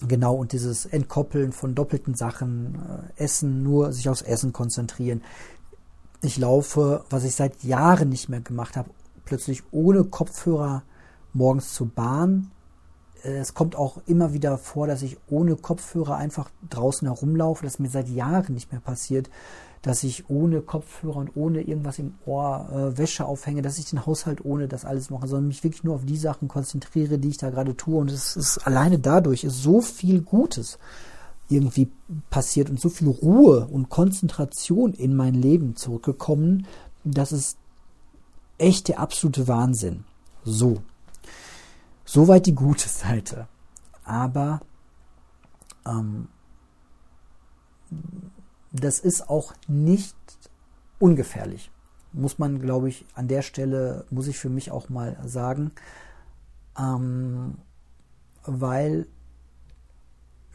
[0.02, 2.76] Genau, und dieses Entkoppeln von doppelten Sachen,
[3.17, 5.21] äh, Essen, nur sich aufs Essen konzentrieren.
[6.21, 8.89] Ich laufe, was ich seit Jahren nicht mehr gemacht habe,
[9.24, 10.84] plötzlich ohne Kopfhörer
[11.34, 12.52] morgens zur Bahn.
[13.25, 17.63] Es kommt auch immer wieder vor, dass ich ohne Kopfhörer einfach draußen herumlaufe.
[17.63, 19.29] Das ist mir seit Jahren nicht mehr passiert
[19.85, 24.03] dass ich ohne Kopfhörer und ohne irgendwas im Ohr äh, Wäsche aufhänge, dass ich den
[24.03, 27.38] Haushalt ohne das alles mache, sondern mich wirklich nur auf die Sachen konzentriere, die ich
[27.38, 27.99] da gerade tue.
[27.99, 30.79] Und es ist alleine dadurch ist so viel Gutes
[31.49, 31.91] irgendwie
[32.31, 36.65] passiert und so viel Ruhe und Konzentration in mein Leben zurückgekommen,
[37.03, 37.59] das ist
[38.57, 40.03] echt der absolute Wahnsinn.
[40.43, 40.81] So.
[42.05, 43.47] Soweit die gute Seite.
[44.03, 44.61] Aber
[45.87, 46.27] ähm,
[48.71, 50.15] das ist auch nicht
[50.99, 51.71] ungefährlich.
[52.13, 55.71] Muss man, glaube ich, an der Stelle, muss ich für mich auch mal sagen,
[56.77, 57.57] ähm,
[58.43, 59.07] weil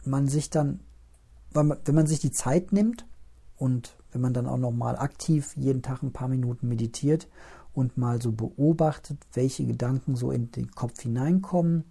[0.05, 0.79] man sich dann,
[1.51, 3.05] wenn man sich die Zeit nimmt
[3.57, 7.27] und wenn man dann auch noch mal aktiv jeden Tag ein paar Minuten meditiert
[7.73, 11.85] und mal so beobachtet, welche Gedanken so in den Kopf hineinkommen,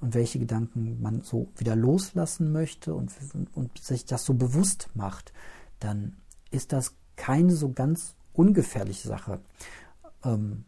[0.00, 3.12] und welche Gedanken man so wieder loslassen möchte und,
[3.54, 5.32] und sich das so bewusst macht,
[5.80, 6.16] dann
[6.50, 9.40] ist das keine so ganz ungefährliche Sache.
[10.24, 10.64] Ähm,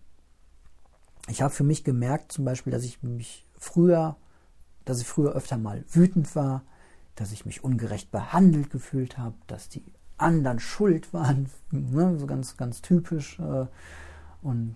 [1.28, 4.16] ich habe für mich gemerkt, zum Beispiel, dass ich mich früher,
[4.84, 6.62] dass ich früher öfter mal wütend war,
[7.14, 9.84] dass ich mich ungerecht behandelt gefühlt habe, dass die
[10.16, 13.38] anderen schuld waren, ne, so ganz, ganz typisch.
[13.38, 13.66] Äh,
[14.42, 14.74] und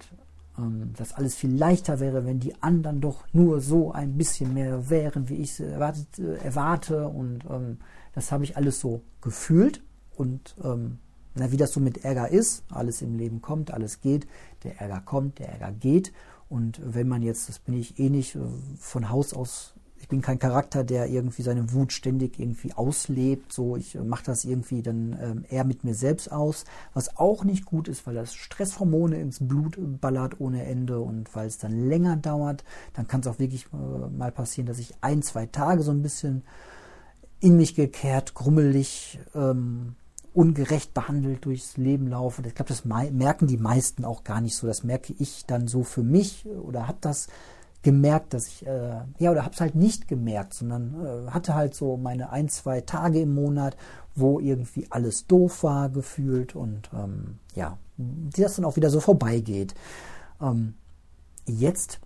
[0.59, 4.91] ähm, dass alles viel leichter wäre, wenn die anderen doch nur so ein bisschen mehr
[4.91, 7.09] wären, wie ich es erwartet, äh, erwarte.
[7.09, 7.79] Und ähm,
[8.15, 9.83] das habe ich alles so gefühlt.
[10.17, 10.99] Und ähm,
[11.35, 14.27] na, wie das so mit Ärger ist, alles im Leben kommt, alles geht,
[14.65, 16.13] der Ärger kommt, der Ärger geht.
[16.49, 18.41] Und wenn man jetzt, das bin ich eh nicht äh,
[18.79, 23.53] von Haus aus ich bin kein Charakter, der irgendwie seine Wut ständig irgendwie auslebt.
[23.53, 26.65] So, ich äh, mache das irgendwie dann ähm, eher mit mir selbst aus.
[26.93, 31.47] Was auch nicht gut ist, weil das Stresshormone ins Blut ballert ohne Ende und weil
[31.47, 35.23] es dann länger dauert, dann kann es auch wirklich äh, mal passieren, dass ich ein,
[35.23, 36.43] zwei Tage so ein bisschen
[37.39, 39.95] in mich gekehrt, grummelig, ähm,
[40.35, 42.43] ungerecht behandelt durchs Leben laufe.
[42.45, 44.67] Ich glaube, das merken die meisten auch gar nicht so.
[44.67, 47.29] Das merke ich dann so für mich oder habe das
[47.83, 51.75] gemerkt, dass ich, äh, ja, oder habe es halt nicht gemerkt, sondern äh, hatte halt
[51.75, 53.77] so meine ein, zwei Tage im Monat,
[54.15, 59.75] wo irgendwie alles doof war gefühlt und ähm, ja, das dann auch wieder so vorbeigeht.
[60.41, 60.75] Ähm,
[61.47, 62.01] jetzt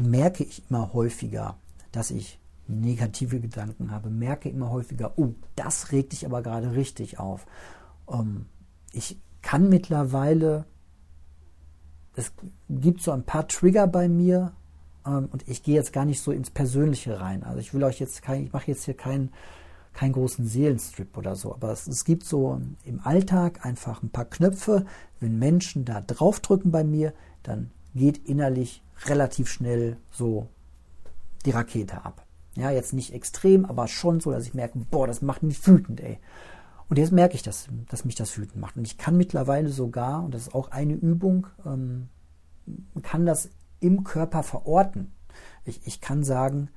[0.00, 1.56] merke ich immer häufiger,
[1.92, 7.18] dass ich negative Gedanken habe, merke immer häufiger, oh, das regt dich aber gerade richtig
[7.18, 7.46] auf.
[8.10, 8.46] Ähm,
[8.92, 10.64] ich kann mittlerweile,
[12.14, 12.32] es
[12.68, 14.52] gibt so ein paar Trigger bei mir,
[15.04, 17.42] und ich gehe jetzt gar nicht so ins Persönliche rein.
[17.42, 19.30] Also ich will euch jetzt kein, ich mache jetzt hier keinen
[19.92, 24.24] keinen großen Seelenstrip oder so, aber es, es gibt so im Alltag einfach ein paar
[24.24, 24.86] Knöpfe.
[25.18, 30.48] Wenn Menschen da draufdrücken bei mir, dann geht innerlich relativ schnell so
[31.44, 32.24] die Rakete ab.
[32.56, 36.00] Ja, jetzt nicht extrem, aber schon so, dass ich merke, boah, das macht mich wütend,
[36.00, 36.18] ey.
[36.88, 38.76] Und jetzt merke ich, dass, dass mich das wütend macht.
[38.76, 42.08] Und ich kann mittlerweile sogar, und das ist auch eine Übung, ähm,
[43.02, 45.12] kann das im Körper verorten.
[45.64, 46.70] Ich, ich kann sagen,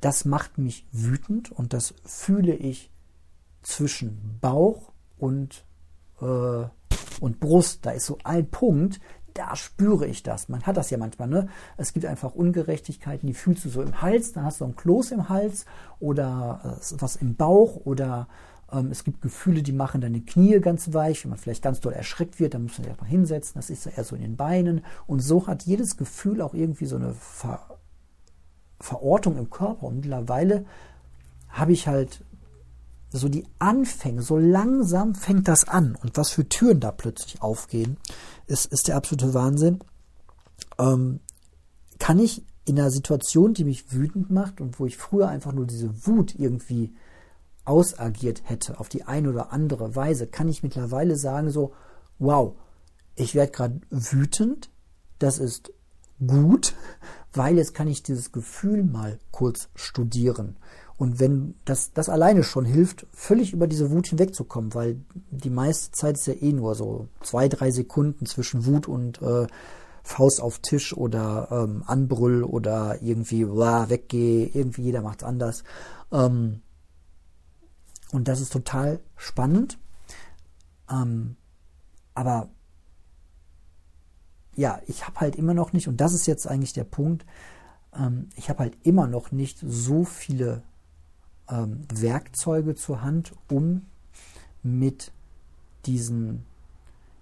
[0.00, 2.90] das macht mich wütend und das fühle ich
[3.62, 5.64] zwischen Bauch und,
[6.20, 6.64] äh,
[7.20, 7.84] und Brust.
[7.86, 9.00] Da ist so ein Punkt,
[9.34, 10.48] da spüre ich das.
[10.48, 11.48] Man hat das ja manchmal, ne?
[11.76, 15.12] Es gibt einfach Ungerechtigkeiten, die fühlst du so im Hals, dann hast du ein Kloß
[15.12, 15.66] im Hals
[16.00, 18.28] oder äh, was im Bauch oder
[18.90, 21.24] es gibt Gefühle, die machen deine Knie ganz weich.
[21.24, 23.52] Wenn man vielleicht ganz doll erschreckt wird, dann muss man sich erstmal hinsetzen.
[23.54, 24.84] Das ist eher so in den Beinen.
[25.06, 27.60] Und so hat jedes Gefühl auch irgendwie so eine Ver
[28.78, 29.86] Verortung im Körper.
[29.86, 30.66] Und mittlerweile
[31.48, 32.24] habe ich halt
[33.10, 35.96] so die Anfänge, so langsam fängt das an.
[36.02, 37.96] Und was für Türen da plötzlich aufgehen,
[38.46, 39.78] ist, ist der absolute Wahnsinn.
[40.78, 41.20] Ähm,
[41.98, 45.66] kann ich in einer Situation, die mich wütend macht und wo ich früher einfach nur
[45.66, 46.92] diese Wut irgendwie
[47.66, 51.72] ausagiert hätte auf die eine oder andere Weise, kann ich mittlerweile sagen so,
[52.18, 52.54] wow,
[53.14, 54.70] ich werde gerade wütend,
[55.18, 55.72] das ist
[56.24, 56.74] gut,
[57.32, 60.56] weil jetzt kann ich dieses Gefühl mal kurz studieren.
[60.98, 64.98] Und wenn das, das alleine schon hilft, völlig über diese Wut hinwegzukommen, weil
[65.30, 69.46] die meiste Zeit ist ja eh nur so zwei, drei Sekunden zwischen Wut und äh,
[70.02, 75.64] Faust auf Tisch oder ähm, Anbrüll oder irgendwie blah, weggeh, irgendwie jeder macht's anders.
[76.12, 76.62] Ähm,
[78.12, 79.78] und das ist total spannend.
[80.90, 81.36] Ähm,
[82.14, 82.48] aber
[84.54, 87.26] ja, ich habe halt immer noch nicht, und das ist jetzt eigentlich der Punkt,
[87.94, 90.62] ähm, ich habe halt immer noch nicht so viele
[91.48, 93.82] ähm, Werkzeuge zur Hand, um
[94.62, 95.12] mit
[95.84, 96.44] diesen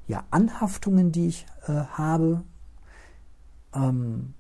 [0.07, 2.43] ja, Anhaftungen, die ich äh, habe,
[3.75, 4.35] ähm,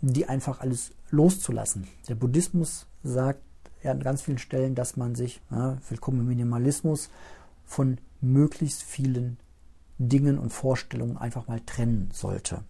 [0.00, 1.88] die einfach alles loszulassen.
[2.08, 3.42] Der Buddhismus sagt
[3.84, 7.10] an ganz vielen Stellen, dass man sich, ja, willkommen im Minimalismus,
[7.64, 9.38] von möglichst vielen
[9.98, 12.64] Dingen und Vorstellungen einfach mal trennen sollte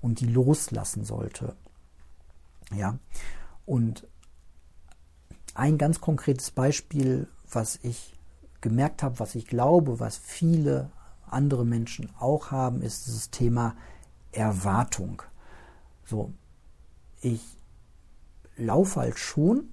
[0.00, 1.56] und die loslassen sollte.
[2.74, 2.98] Ja,
[3.66, 4.06] und
[5.54, 8.14] ein ganz konkretes Beispiel, was ich
[8.60, 10.90] gemerkt habe, was ich glaube, was viele
[11.26, 13.74] andere Menschen auch haben, ist das Thema
[14.30, 15.22] Erwartung.
[16.04, 16.32] So,
[17.20, 17.42] ich
[18.56, 19.68] laufe halt schon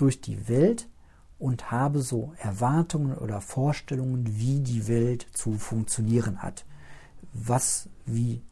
[0.00, 0.88] durch die Welt
[1.38, 6.64] und habe so Erwartungen oder Vorstellungen, wie die Welt zu funktionieren hat,
[7.32, 8.42] was wie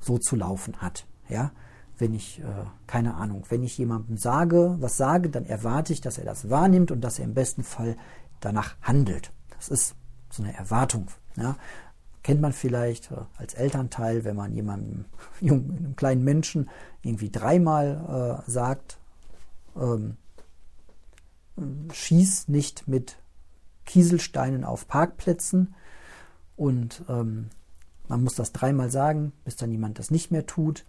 [0.00, 1.06] so zu laufen hat.
[1.28, 1.52] Ja,
[1.98, 2.44] wenn ich, äh,
[2.86, 6.90] keine Ahnung, wenn ich jemandem sage, was sage, dann erwarte ich, dass er das wahrnimmt
[6.90, 7.96] und dass er im besten Fall
[8.40, 9.32] danach handelt.
[9.56, 9.94] Das ist
[10.30, 11.08] so eine Erwartung.
[11.36, 11.56] Ja.
[12.22, 15.06] Kennt man vielleicht äh, als Elternteil, wenn man jemandem,
[15.42, 16.70] einem kleinen Menschen,
[17.02, 18.98] irgendwie dreimal äh, sagt,
[19.76, 20.16] ähm,
[21.92, 23.16] schieß nicht mit
[23.84, 25.74] Kieselsteinen auf Parkplätzen.
[26.56, 27.48] Und ähm,
[28.08, 30.84] man muss das dreimal sagen, bis dann jemand das nicht mehr tut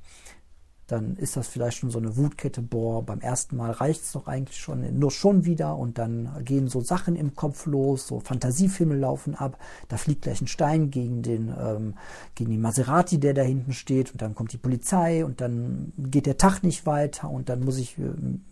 [0.91, 4.28] dann ist das vielleicht schon so eine Wutkette, boah, beim ersten Mal reicht es doch
[4.28, 5.78] eigentlich schon, nur schon wieder.
[5.78, 10.41] Und dann gehen so Sachen im Kopf los, so Fantasiefilme laufen ab, da fliegt gleich
[10.41, 11.93] ein Stein gegen den, ähm,
[12.34, 14.12] gegen den Maserati, der da hinten steht.
[14.12, 17.30] Und dann kommt die Polizei und dann geht der Tag nicht weiter.
[17.30, 18.12] Und dann muss ich äh,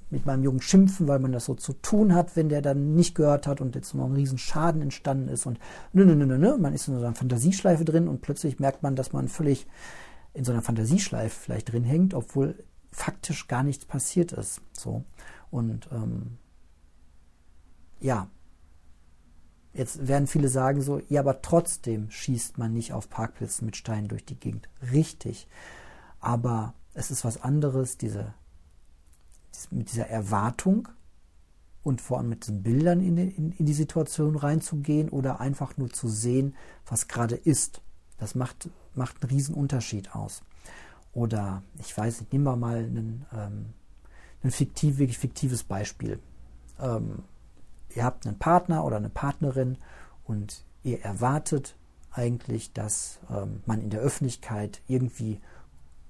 [0.09, 3.15] mit meinem Jungen schimpfen, weil man das so zu tun hat, wenn der dann nicht
[3.15, 5.45] gehört hat und jetzt noch ein riesen Schaden entstanden ist.
[5.45, 5.59] Und
[5.91, 8.95] nö, nö, nö, nö, man ist in so einer Fantasieschleife drin und plötzlich merkt man,
[8.95, 9.65] dass man völlig
[10.37, 14.61] in so einer Fantasieschleife vielleicht drin hängt, obwohl faktisch gar nichts passiert ist.
[14.71, 15.03] So.
[15.49, 16.37] Und ähm,
[17.99, 18.29] ja,
[19.73, 24.07] jetzt werden viele sagen so, ja, aber trotzdem schießt man nicht auf Parkplätzen mit Steinen
[24.07, 24.69] durch die Gegend.
[24.91, 25.47] Richtig.
[26.19, 28.33] Aber es ist was anderes, diese,
[29.71, 30.87] mit dieser Erwartung
[31.83, 35.89] und vor allem mit diesen Bildern in in, in die Situation reinzugehen oder einfach nur
[35.89, 37.81] zu sehen, was gerade ist.
[38.17, 40.41] Das macht macht einen riesen Unterschied aus.
[41.13, 43.65] Oder ich weiß nicht, nehmen wir mal einen, ähm,
[44.43, 46.19] ein fiktiv, wirklich fiktives Beispiel.
[46.79, 47.23] Ähm,
[47.95, 49.77] ihr habt einen Partner oder eine Partnerin
[50.25, 51.75] und ihr erwartet
[52.11, 55.39] eigentlich, dass ähm, man in der Öffentlichkeit irgendwie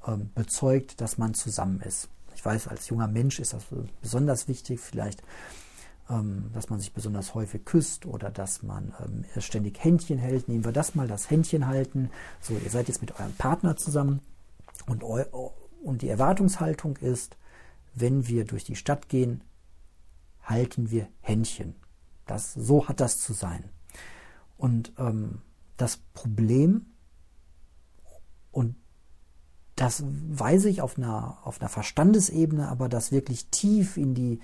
[0.06, 2.10] ähm, bezeugt, dass man zusammen ist.
[2.36, 3.66] Ich weiß, als junger Mensch ist das
[4.02, 5.24] besonders wichtig, vielleicht
[6.54, 10.48] dass man sich besonders häufig küsst oder dass man ähm, ständig Händchen hält.
[10.48, 12.10] Nehmen wir das mal, das Händchen halten.
[12.40, 14.22] So, ihr seid jetzt mit eurem Partner zusammen
[14.86, 17.38] und, und die Erwartungshaltung ist,
[17.94, 19.44] wenn wir durch die Stadt gehen,
[20.44, 21.76] halten wir Händchen.
[22.26, 23.64] Das, so hat das zu sein.
[24.58, 25.42] Und ähm,
[25.78, 26.88] das Problem,
[28.52, 28.76] und
[29.76, 34.40] das weiß ich auf einer, auf einer Verstandesebene, aber das wirklich tief in die,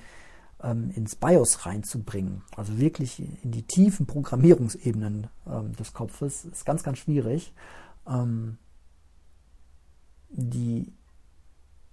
[0.63, 6.83] ähm, ins BIOS reinzubringen, also wirklich in die tiefen Programmierungsebenen ähm, des Kopfes, ist ganz,
[6.83, 7.53] ganz schwierig.
[8.07, 8.57] Ähm,
[10.29, 10.91] die,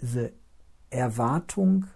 [0.00, 0.32] diese
[0.88, 1.86] Erwartung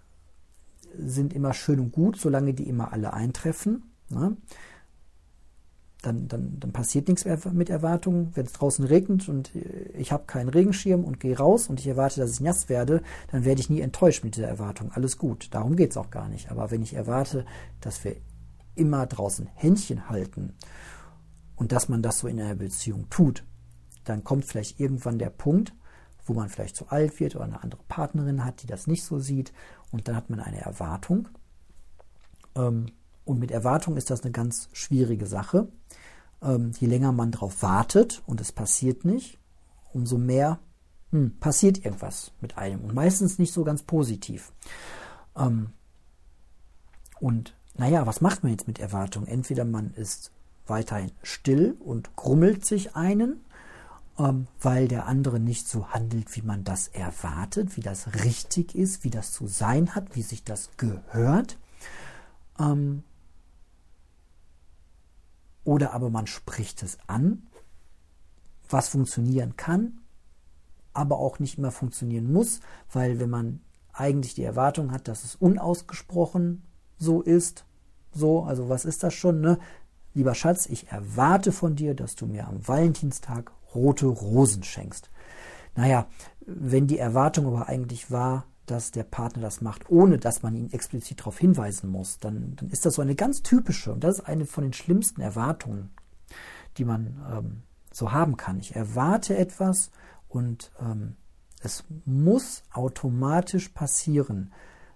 [0.97, 3.83] sind immer schön und gut, solange die immer alle eintreffen.
[4.09, 4.37] Ne?
[6.05, 8.31] Dann, dann, dann passiert nichts mit Erwartungen.
[8.35, 9.51] Wenn es draußen regnet und
[9.93, 13.01] ich habe keinen Regenschirm und gehe raus und ich erwarte, dass ich nass werde,
[13.31, 14.91] dann werde ich nie enttäuscht mit dieser Erwartung.
[14.91, 16.51] Alles gut, darum geht es auch gar nicht.
[16.51, 17.45] Aber wenn ich erwarte,
[17.81, 18.15] dass wir
[18.75, 20.53] immer draußen Händchen halten
[21.55, 23.43] und dass man das so in einer Beziehung tut,
[24.03, 25.73] dann kommt vielleicht irgendwann der Punkt,
[26.25, 29.19] wo man vielleicht zu alt wird oder eine andere Partnerin hat, die das nicht so
[29.19, 29.53] sieht
[29.91, 31.29] und dann hat man eine Erwartung.
[32.55, 32.87] Ähm,
[33.25, 35.67] und mit Erwartung ist das eine ganz schwierige Sache.
[36.41, 39.39] Ähm, je länger man darauf wartet und es passiert nicht,
[39.93, 40.59] umso mehr
[41.11, 44.51] hm, passiert irgendwas mit einem und meistens nicht so ganz positiv.
[45.35, 45.71] Ähm,
[47.19, 49.27] und naja, was macht man jetzt mit Erwartungen?
[49.27, 50.31] Entweder man ist
[50.67, 53.43] weiterhin still und grummelt sich einen,
[54.17, 59.03] ähm, weil der andere nicht so handelt, wie man das erwartet, wie das richtig ist,
[59.03, 61.57] wie das zu sein hat, wie sich das gehört.
[62.59, 63.03] Ähm,
[65.65, 67.47] oder aber man spricht es an,
[68.69, 69.99] was funktionieren kann,
[70.93, 72.61] aber auch nicht immer funktionieren muss,
[72.91, 73.59] weil wenn man
[73.91, 76.63] eigentlich die Erwartung hat, dass es unausgesprochen
[76.97, 77.65] so ist,
[78.13, 79.59] so, also was ist das schon, ne?
[80.13, 85.09] Lieber Schatz, ich erwarte von dir, dass du mir am Valentinstag rote Rosen schenkst.
[85.75, 86.07] Naja,
[86.45, 90.71] wenn die Erwartung aber eigentlich war, dass der Partner das macht, ohne dass man ihn
[90.71, 94.25] explizit darauf hinweisen muss, dann, dann ist das so eine ganz typische, und das ist
[94.25, 95.89] eine von den schlimmsten Erwartungen,
[96.77, 98.59] die man ähm, so haben kann.
[98.59, 99.91] Ich erwarte etwas
[100.27, 101.15] und ähm,
[101.61, 104.51] es muss automatisch passieren,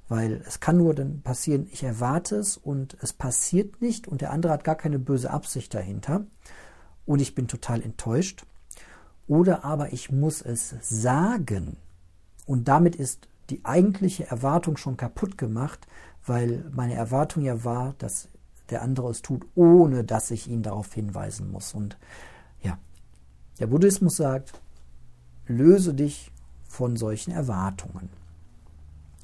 [0.08, 4.32] weil es kann nur dann passieren, ich erwarte es und es passiert nicht und der
[4.32, 6.26] andere hat gar keine böse Absicht dahinter
[7.06, 8.46] und ich bin total enttäuscht.
[9.28, 11.78] Oder aber ich muss es sagen
[12.46, 15.88] und damit ist die eigentliche Erwartung schon kaputt gemacht,
[16.26, 18.30] weil meine Erwartung ja war, dass
[18.70, 21.74] der andere es tut, ohne dass ich ihn darauf hinweisen muss.
[21.74, 21.98] Und
[22.62, 22.78] ja,
[23.60, 24.54] der Buddhismus sagt,
[25.48, 26.32] löse dich
[26.68, 28.10] von solchen Erwartungen.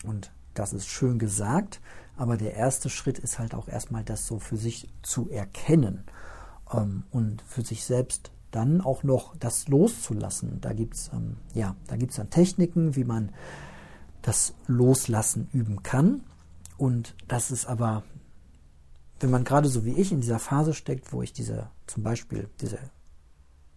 [0.03, 1.79] Und das ist schön gesagt,
[2.17, 6.03] aber der erste Schritt ist halt auch erstmal das so für sich zu erkennen
[6.73, 10.61] ähm, und für sich selbst dann auch noch das loszulassen.
[10.61, 13.31] Da gibt es ähm, ja, dann Techniken, wie man
[14.25, 16.23] das Loslassen üben kann.
[16.77, 18.03] Und das ist aber,
[19.19, 22.49] wenn man gerade so wie ich in dieser Phase steckt, wo ich diese zum Beispiel
[22.59, 22.79] diese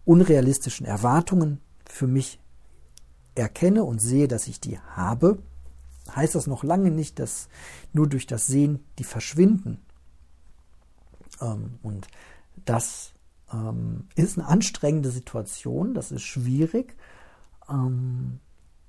[0.06, 2.40] unrealistischen Erwartungen für mich
[3.34, 5.38] erkenne und sehe, dass ich die habe,
[6.16, 7.48] heißt das noch lange nicht, dass
[7.92, 9.82] nur durch das Sehen die verschwinden.
[11.42, 12.08] Ähm, und
[12.64, 13.12] das
[13.52, 16.96] ähm, ist eine anstrengende Situation, das ist schwierig.
[17.68, 18.40] Ähm,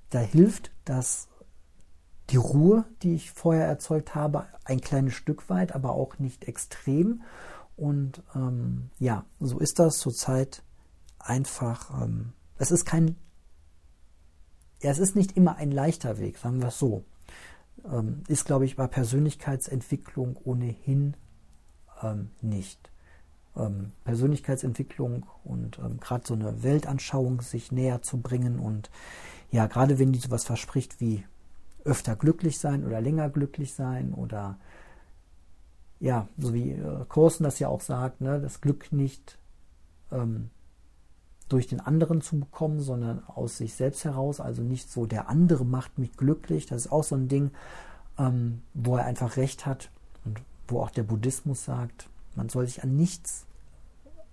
[0.08, 1.28] da hilft das
[2.30, 7.22] die Ruhe, die ich vorher erzeugt habe, ein kleines Stück weit, aber auch nicht extrem.
[7.76, 10.62] Und ähm, ja, so ist das zurzeit
[11.18, 13.16] einfach, ähm, es ist kein,
[14.82, 17.04] ja, es ist nicht immer ein leichter Weg, sagen wir es so.
[17.90, 21.16] Ähm, ist, glaube ich, bei Persönlichkeitsentwicklung ohnehin
[22.02, 22.90] ähm, nicht.
[23.56, 28.90] Ähm, Persönlichkeitsentwicklung und ähm, gerade so eine Weltanschauung sich näher zu bringen und
[29.50, 31.24] ja, gerade wenn die sowas verspricht wie
[31.84, 34.58] öfter glücklich sein oder länger glücklich sein oder
[36.00, 39.38] ja, so wie äh, Korsen das ja auch sagt, ne, das Glück nicht
[40.10, 40.50] ähm,
[41.48, 44.40] durch den anderen zu bekommen, sondern aus sich selbst heraus.
[44.40, 46.66] Also nicht so, der andere macht mich glücklich.
[46.66, 47.50] Das ist auch so ein Ding,
[48.18, 49.90] ähm, wo er einfach recht hat
[50.24, 53.46] und wo auch der Buddhismus sagt, man soll sich an nichts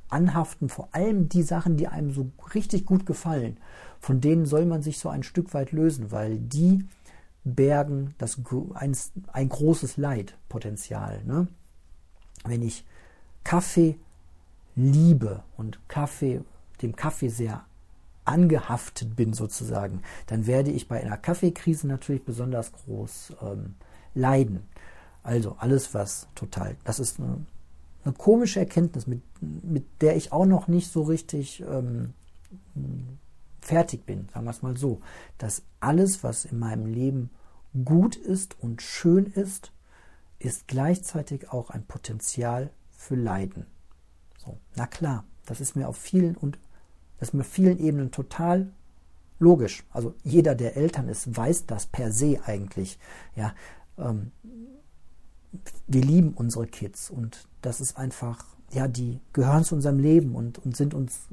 [0.10, 3.58] anhaften, vor allem die Sachen, die einem so richtig gut gefallen.
[4.00, 6.86] Von denen soll man sich so ein Stück weit lösen, weil die
[7.56, 8.40] bergen das,
[8.74, 8.96] ein,
[9.32, 11.24] ein großes Leidpotenzial.
[11.26, 11.48] Ne?
[12.46, 12.86] Wenn ich
[13.44, 13.98] Kaffee
[14.76, 16.42] liebe und Kaffee
[16.82, 17.66] dem Kaffee sehr
[18.26, 23.76] angehaftet bin sozusagen, dann werde ich bei einer Kaffeekrise natürlich besonders groß ähm,
[24.14, 24.64] leiden.
[25.24, 27.46] Also alles, was total, das ist eine,
[28.04, 32.14] eine, komische Erkenntnis, mit, mit der ich auch noch nicht so richtig ähm,
[33.62, 35.02] fertig bin, sagen wir es mal so,
[35.38, 37.30] dass alles, was in meinem Leben
[37.86, 39.72] gut ist und schön ist,
[40.40, 43.66] ist gleichzeitig auch ein Potenzial für Leiden.
[44.38, 46.60] So, na klar, das ist mir auf vielen und
[47.20, 48.72] das mir vielen Ebenen total
[49.40, 49.84] logisch.
[49.92, 53.00] Also jeder, der Eltern ist, weiß das per se eigentlich.
[53.36, 53.54] Ja,
[53.98, 54.32] ähm,
[55.88, 60.60] wir lieben unsere Kids und das ist einfach, ja, die gehören zu unserem Leben und,
[60.60, 61.28] und sind uns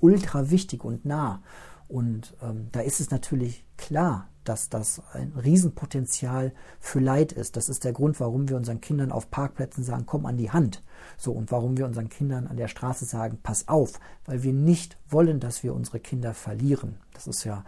[0.00, 1.42] ultra wichtig und nah.
[1.88, 7.56] Und ähm, da ist es natürlich klar, dass das ein Riesenpotenzial für Leid ist.
[7.56, 10.82] Das ist der Grund, warum wir unseren Kindern auf Parkplätzen sagen, komm an die Hand.
[11.16, 14.98] So, und warum wir unseren Kindern an der Straße sagen, pass auf, weil wir nicht
[15.08, 16.96] wollen, dass wir unsere Kinder verlieren.
[17.12, 17.64] Das ist ja,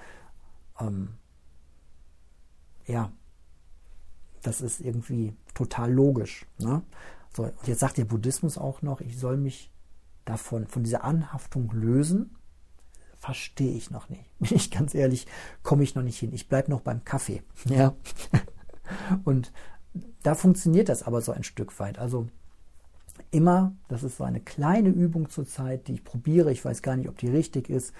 [0.81, 1.11] ähm,
[2.87, 3.12] ja,
[4.43, 6.47] das ist irgendwie total logisch.
[6.59, 6.83] Ne?
[7.35, 9.70] So, und jetzt sagt der Buddhismus auch noch, ich soll mich
[10.25, 12.37] davon, von dieser Anhaftung lösen
[13.25, 14.25] verstehe ich noch nicht.
[14.39, 15.27] Bin ich ganz ehrlich,
[15.62, 16.33] komme ich noch nicht hin.
[16.35, 17.43] Ich bleibe noch beim Kaffee.
[17.64, 17.95] Ja.
[19.25, 19.51] Und
[20.22, 21.99] da funktioniert das aber so ein Stück weit.
[21.99, 22.27] Also
[23.31, 26.53] immer, das ist so eine kleine Übung zurzeit, die ich probiere.
[26.53, 27.95] Ich weiß gar nicht, ob die richtig ist.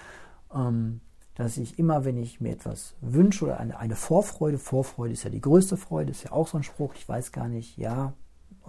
[0.53, 1.01] Ähm,
[1.33, 5.31] dass ich immer, wenn ich mir etwas wünsche oder eine, eine Vorfreude, Vorfreude ist ja
[5.31, 8.13] die größte Freude, ist ja auch so ein Spruch, ich weiß gar nicht, ja,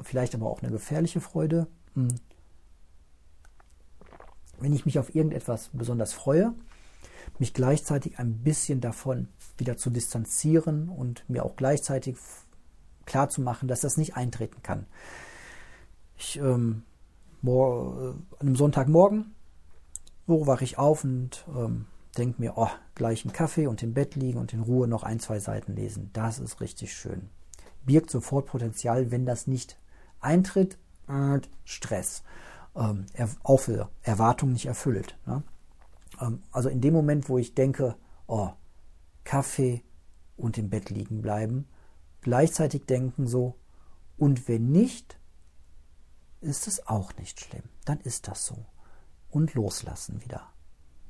[0.02, 1.68] vielleicht aber auch eine gefährliche Freude.
[4.58, 6.54] Wenn ich mich auf irgendetwas besonders freue,
[7.38, 9.28] mich gleichzeitig ein bisschen davon
[9.58, 12.16] wieder zu distanzieren und mir auch gleichzeitig
[13.04, 14.86] klar zu machen, dass das nicht eintreten kann.
[16.18, 16.82] Ich ähm,
[17.44, 19.34] äh, an einem Sonntagmorgen,
[20.26, 21.86] wo wache ich auf und ähm,
[22.16, 25.20] denke mir, oh, gleich einen Kaffee und im Bett liegen und in Ruhe noch ein,
[25.20, 26.10] zwei Seiten lesen.
[26.12, 27.28] Das ist richtig schön.
[27.84, 29.78] Birgt sofort Potenzial, wenn das nicht
[30.20, 30.78] eintritt,
[31.08, 32.22] äh, Stress.
[32.76, 33.06] Ähm,
[33.42, 35.18] auch für Erwartungen nicht erfüllt.
[35.26, 35.42] Ne?
[36.20, 37.96] Ähm, also in dem Moment, wo ich denke,
[38.26, 38.50] oh,
[39.24, 39.82] Kaffee
[40.36, 41.66] und im Bett liegen bleiben,
[42.20, 43.56] gleichzeitig denken so,
[44.18, 45.18] und wenn nicht,
[46.40, 47.64] ist es auch nicht schlimm.
[47.84, 48.64] Dann ist das so.
[49.30, 50.48] Und loslassen wieder.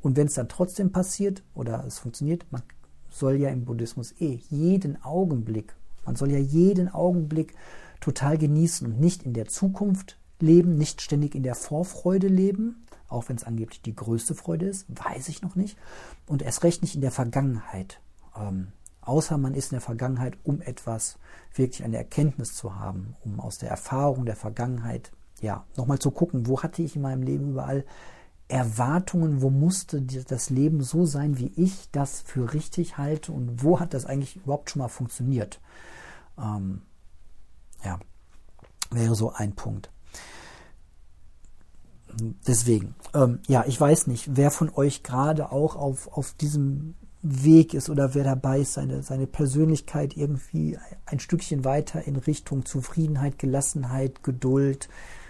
[0.00, 2.62] Und wenn es dann trotzdem passiert oder es funktioniert, man
[3.10, 7.54] soll ja im Buddhismus eh jeden Augenblick, man soll ja jeden Augenblick
[8.00, 13.28] total genießen und nicht in der Zukunft leben, nicht ständig in der Vorfreude leben, auch
[13.28, 15.76] wenn es angeblich die größte Freude ist, weiß ich noch nicht.
[16.26, 18.01] Und erst recht nicht in der Vergangenheit.
[18.37, 18.68] Ähm,
[19.01, 21.18] außer man ist in der Vergangenheit, um etwas
[21.55, 26.47] wirklich eine Erkenntnis zu haben, um aus der Erfahrung der Vergangenheit, ja, nochmal zu gucken,
[26.47, 27.84] wo hatte ich in meinem Leben überall
[28.49, 33.80] Erwartungen, wo musste das Leben so sein, wie ich das für richtig halte und wo
[33.80, 35.61] hat das eigentlich überhaupt schon mal funktioniert.
[36.39, 36.82] Ähm,
[37.84, 37.99] ja,
[38.91, 39.91] wäre so ein Punkt
[42.46, 47.74] deswegen, ähm, ja, ich weiß nicht, wer von euch gerade auch auf, auf diesem Weg
[47.74, 53.38] ist oder wer dabei ist, seine, seine Persönlichkeit irgendwie ein Stückchen weiter in Richtung Zufriedenheit,
[53.38, 54.88] Gelassenheit, Geduld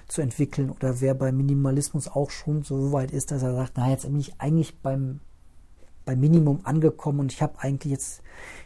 [0.08, 3.90] zu entwickeln oder wer beim Minimalismus auch schon so weit ist, dass er sagt, na,
[3.90, 5.20] jetzt bin ich eigentlich beim,
[6.04, 8.22] beim Minimum angekommen und ich habe eigentlich jetzt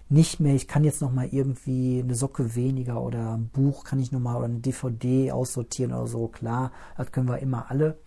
[0.09, 4.01] nicht mehr, ich kann jetzt noch mal irgendwie eine Socke weniger oder ein Buch kann
[4.01, 7.99] ich noch mal oder eine DVD aussortieren oder so, klar, das können wir immer alle.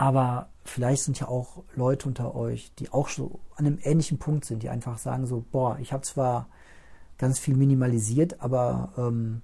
[0.00, 4.44] Aber vielleicht sind ja auch Leute unter euch, die auch so an einem ähnlichen Punkt
[4.44, 6.46] sind, die einfach sagen so, boah, ich habe zwar
[7.18, 9.42] ganz viel minimalisiert, aber ähm,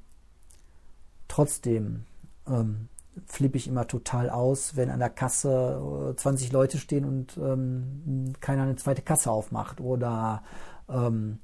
[1.27, 2.05] trotzdem
[2.47, 2.89] ähm,
[3.27, 8.35] flippe ich immer total aus, wenn an der Kasse äh, 20 Leute stehen und ähm,
[8.41, 9.81] keiner eine zweite Kasse aufmacht.
[9.81, 10.45] Oder
[10.89, 11.41] ähm,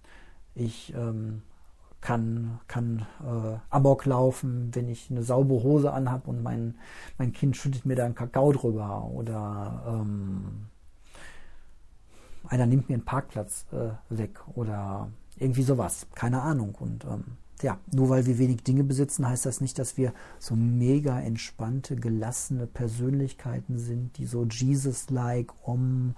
[0.55, 1.43] ich ähm,
[2.01, 6.77] kann, kann äh, Amok laufen, wenn ich eine saubere Hose anhab und mein,
[7.19, 10.67] mein Kind schüttet mir da einen Kakao drüber oder ähm,
[12.49, 16.07] einer nimmt mir einen Parkplatz äh, weg oder irgendwie sowas.
[16.15, 16.75] Keine Ahnung.
[16.79, 17.25] Und ähm,
[17.61, 21.97] ja, nur weil wir wenig Dinge besitzen, heißt das nicht, dass wir so mega entspannte,
[21.97, 26.15] gelassene Persönlichkeiten sind, die so Jesus-like um.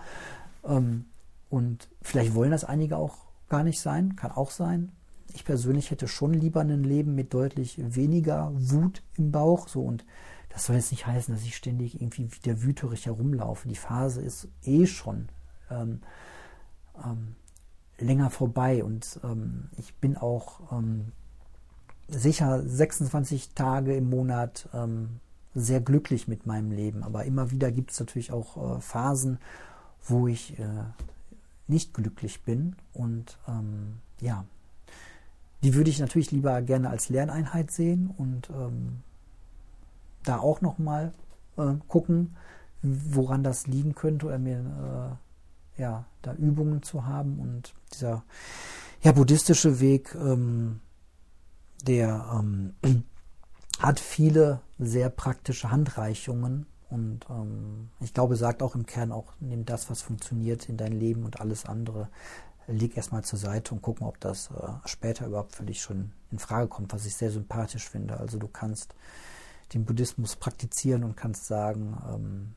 [0.65, 1.07] Ähm,
[1.51, 3.17] und vielleicht wollen das einige auch
[3.49, 4.93] gar nicht sein, kann auch sein
[5.35, 9.69] ich persönlich hätte schon lieber ein Leben mit deutlich weniger Wut im Bauch.
[9.69, 10.05] So und
[10.51, 13.69] das soll jetzt nicht heißen, dass ich ständig irgendwie wie der wüterich herumlaufe.
[13.69, 15.29] Die Phase ist eh schon
[15.71, 16.01] ähm,
[17.05, 17.37] ähm,
[17.99, 21.13] länger vorbei und ähm, ich bin auch ähm,
[22.09, 25.21] sicher 26 Tage im Monat ähm,
[25.55, 27.03] sehr glücklich mit meinem Leben.
[27.03, 29.39] Aber immer wieder gibt es natürlich auch äh, Phasen,
[30.05, 30.85] wo ich äh,
[31.69, 34.45] nicht glücklich bin und ähm, ja,
[35.63, 39.01] die würde ich natürlich lieber gerne als Lerneinheit sehen und ähm,
[40.25, 41.13] da auch nochmal
[41.57, 42.37] äh, gucken,
[42.83, 45.19] woran das liegen könnte oder mir
[45.79, 47.39] äh, ja, da Übungen zu haben.
[47.39, 48.25] Und dieser
[49.03, 50.81] ja, buddhistische Weg, ähm,
[51.87, 52.75] der ähm,
[53.79, 59.65] hat viele sehr praktische Handreichungen und ähm, ich glaube, sagt auch im Kern auch, nimm
[59.65, 62.09] das, was funktioniert in dein Leben und alles andere
[62.67, 66.39] leg erstmal zur Seite und gucken, ob das äh, später überhaupt für dich schon in
[66.39, 68.19] Frage kommt, was ich sehr sympathisch finde.
[68.19, 68.95] Also du kannst
[69.75, 72.55] den Buddhismus praktizieren und kannst sagen, ähm,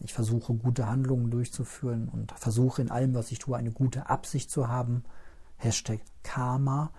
[0.00, 4.50] ich versuche gute Handlungen durchzuführen und versuche in allem, was ich tue, eine gute Absicht
[4.50, 5.04] zu haben.
[5.56, 6.92] Hashtag Karma.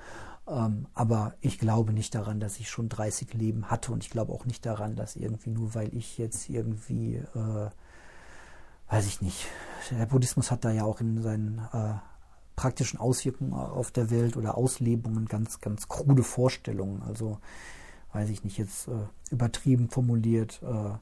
[0.48, 4.34] Ähm, aber ich glaube nicht daran, dass ich schon 30 Leben hatte und ich glaube
[4.34, 7.70] auch nicht daran, dass irgendwie nur weil ich jetzt irgendwie, äh,
[8.90, 9.48] weiß ich nicht,
[9.92, 11.96] der Buddhismus hat da ja auch in seinen äh,
[12.58, 17.02] praktischen Auswirkungen auf der Welt oder Auslebungen ganz, ganz krude Vorstellungen.
[17.04, 17.38] Also,
[18.12, 18.92] weiß ich nicht, jetzt äh,
[19.32, 20.98] übertrieben formuliert, äh,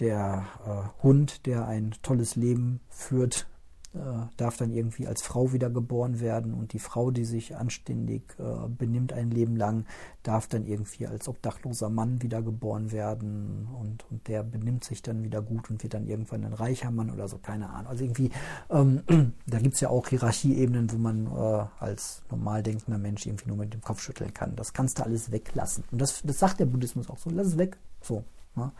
[0.00, 3.46] der äh, Hund, der ein tolles Leben führt,
[3.94, 3.98] äh,
[4.36, 9.12] darf dann irgendwie als Frau wiedergeboren werden und die Frau, die sich anständig äh, benimmt
[9.12, 9.86] ein Leben lang,
[10.22, 15.42] darf dann irgendwie als obdachloser Mann wiedergeboren werden und und, der benimmt sich dann wieder
[15.42, 17.88] gut und wird dann irgendwann ein reicher Mann oder so, keine Ahnung.
[17.88, 18.30] Also irgendwie,
[18.70, 19.02] ähm,
[19.46, 23.56] da gibt es ja auch Hierarchieebenen, wo man äh, als normal denkender Mensch irgendwie nur
[23.56, 24.56] mit dem Kopf schütteln kann.
[24.56, 25.84] Das kannst du alles weglassen.
[25.90, 27.78] Und das, das sagt der Buddhismus auch so, lass es weg.
[28.00, 28.24] So.
[28.54, 28.72] Ne?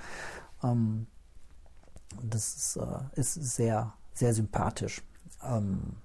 [0.62, 1.06] Ähm,
[2.22, 5.02] das ist, äh, ist sehr, sehr sympathisch.
[5.44, 5.96] Ähm,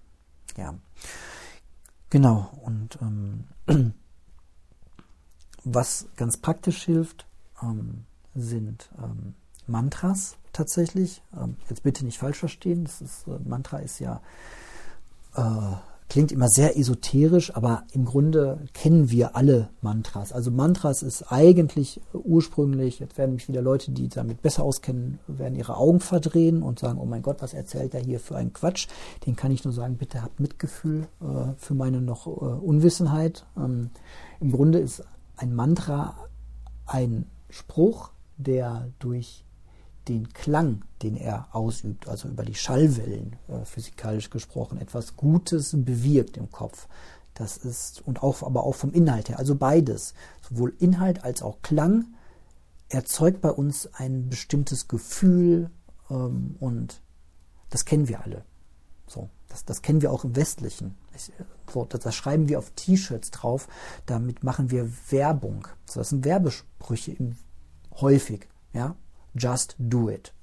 [0.58, 0.76] ja.
[2.10, 2.52] Genau.
[2.62, 3.46] Und ähm,
[5.64, 7.26] was ganz praktisch hilft,
[7.62, 8.06] ähm,
[8.36, 9.36] sind ähm,
[9.68, 11.22] Mantras tatsächlich.
[11.36, 12.84] Ähm, jetzt bitte nicht falsch verstehen.
[12.84, 14.22] Das ist, äh, Mantra ist ja
[15.36, 15.76] äh,
[16.14, 20.32] klingt immer sehr esoterisch, aber im Grunde kennen wir alle Mantras.
[20.32, 25.56] Also Mantras ist eigentlich ursprünglich, jetzt werden mich wieder Leute, die damit besser auskennen, werden
[25.56, 28.88] ihre Augen verdrehen und sagen, oh mein Gott, was erzählt er hier für einen Quatsch?
[29.26, 33.48] Den kann ich nur sagen, bitte habt Mitgefühl äh, für meine noch äh, Unwissenheit.
[33.58, 33.90] Ähm,
[34.40, 35.04] Im Grunde ist
[35.36, 36.16] ein Mantra
[36.86, 39.46] ein Spruch, der durch
[40.08, 46.38] den Klang, den er ausübt, also über die Schallwellen, äh, physikalisch gesprochen, etwas Gutes bewirkt
[46.38, 46.88] im Kopf.
[47.34, 50.14] Das ist, und auch, aber auch vom Inhalt her, also beides,
[50.48, 52.06] sowohl Inhalt als auch Klang,
[52.90, 55.72] erzeugt bei uns ein bestimmtes Gefühl
[56.10, 57.02] ähm, und
[57.70, 58.44] das kennen wir alle.
[59.08, 60.96] So, das, das kennen wir auch im Westlichen.
[61.16, 61.32] Ich,
[61.72, 63.68] so, das, das, schreiben wir auf T-Shirts drauf,
[64.06, 65.68] damit machen wir Werbung.
[65.90, 67.36] So, das sind Werbesprüche im,
[68.00, 68.48] häufig.
[68.74, 68.96] Ja?
[69.36, 70.34] Just do it.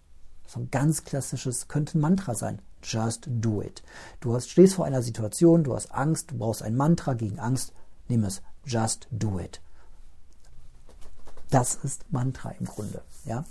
[0.46, 2.60] So ein ganz klassisches, könnte ein Mantra sein.
[2.82, 3.82] Just do it.
[4.20, 7.72] Du hast, stehst vor einer Situation, du hast Angst, du brauchst ein Mantra gegen Angst,
[8.08, 8.42] nimm es.
[8.64, 9.60] Just do it.
[11.50, 13.02] Das ist Mantra im Grunde.
[13.24, 13.44] Ja?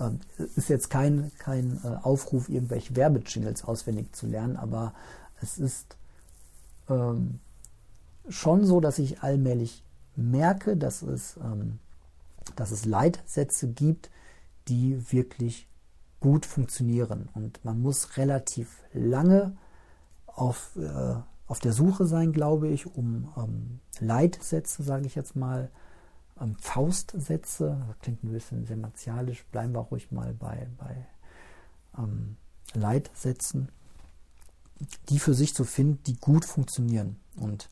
[0.00, 0.20] Ähm,
[0.56, 4.92] ist jetzt kein, kein äh, Aufruf, irgendwelche Werbejingles auswendig zu lernen, aber
[5.40, 5.96] es ist
[6.88, 7.40] ähm,
[8.28, 9.84] schon so, dass ich allmählich
[10.16, 11.78] merke, dass es, ähm,
[12.56, 14.10] dass es Leitsätze gibt,
[14.68, 15.68] die wirklich
[16.20, 17.28] gut funktionieren.
[17.34, 19.56] Und man muss relativ lange
[20.26, 25.70] auf, äh, auf der Suche sein, glaube ich, um ähm, Leitsätze, sage ich jetzt mal,
[26.40, 31.06] ähm, Faustsätze, das klingt ein bisschen sehr martialisch, bleiben wir ruhig mal bei, bei
[31.98, 32.36] ähm,
[32.72, 33.68] Leitsätzen,
[35.08, 37.16] die für sich zu finden, die gut funktionieren.
[37.36, 37.68] Und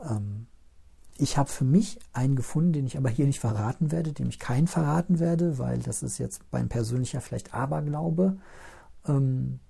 [0.00, 0.46] ähm,
[1.20, 4.38] ich habe für mich einen gefunden, den ich aber hier nicht verraten werde, dem ich
[4.38, 8.38] keinen verraten werde, weil das ist jetzt mein persönlicher vielleicht Aberglaube.
[9.06, 9.60] Ähm,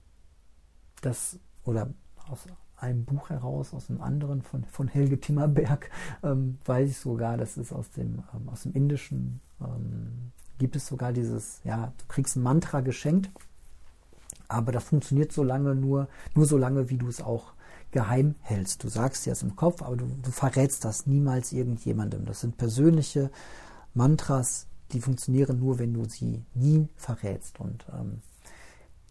[1.00, 1.92] das, oder
[2.28, 2.46] aus
[2.76, 5.90] einem Buch heraus, aus einem anderen von, von Helge Timmerberg,
[6.22, 10.86] ähm, weiß ich sogar, das ist aus dem, ähm, aus dem Indischen, ähm, gibt es
[10.86, 13.30] sogar dieses, ja, du kriegst ein Mantra geschenkt,
[14.48, 17.54] aber das funktioniert so lange nur, nur so lange, wie du es auch
[17.90, 18.84] geheim hältst.
[18.84, 22.24] Du sagst dir das im Kopf, aber du, du verrätst das niemals irgendjemandem.
[22.24, 23.30] Das sind persönliche
[23.94, 27.60] Mantras, die funktionieren nur, wenn du sie nie verrätst.
[27.60, 28.20] Und ähm,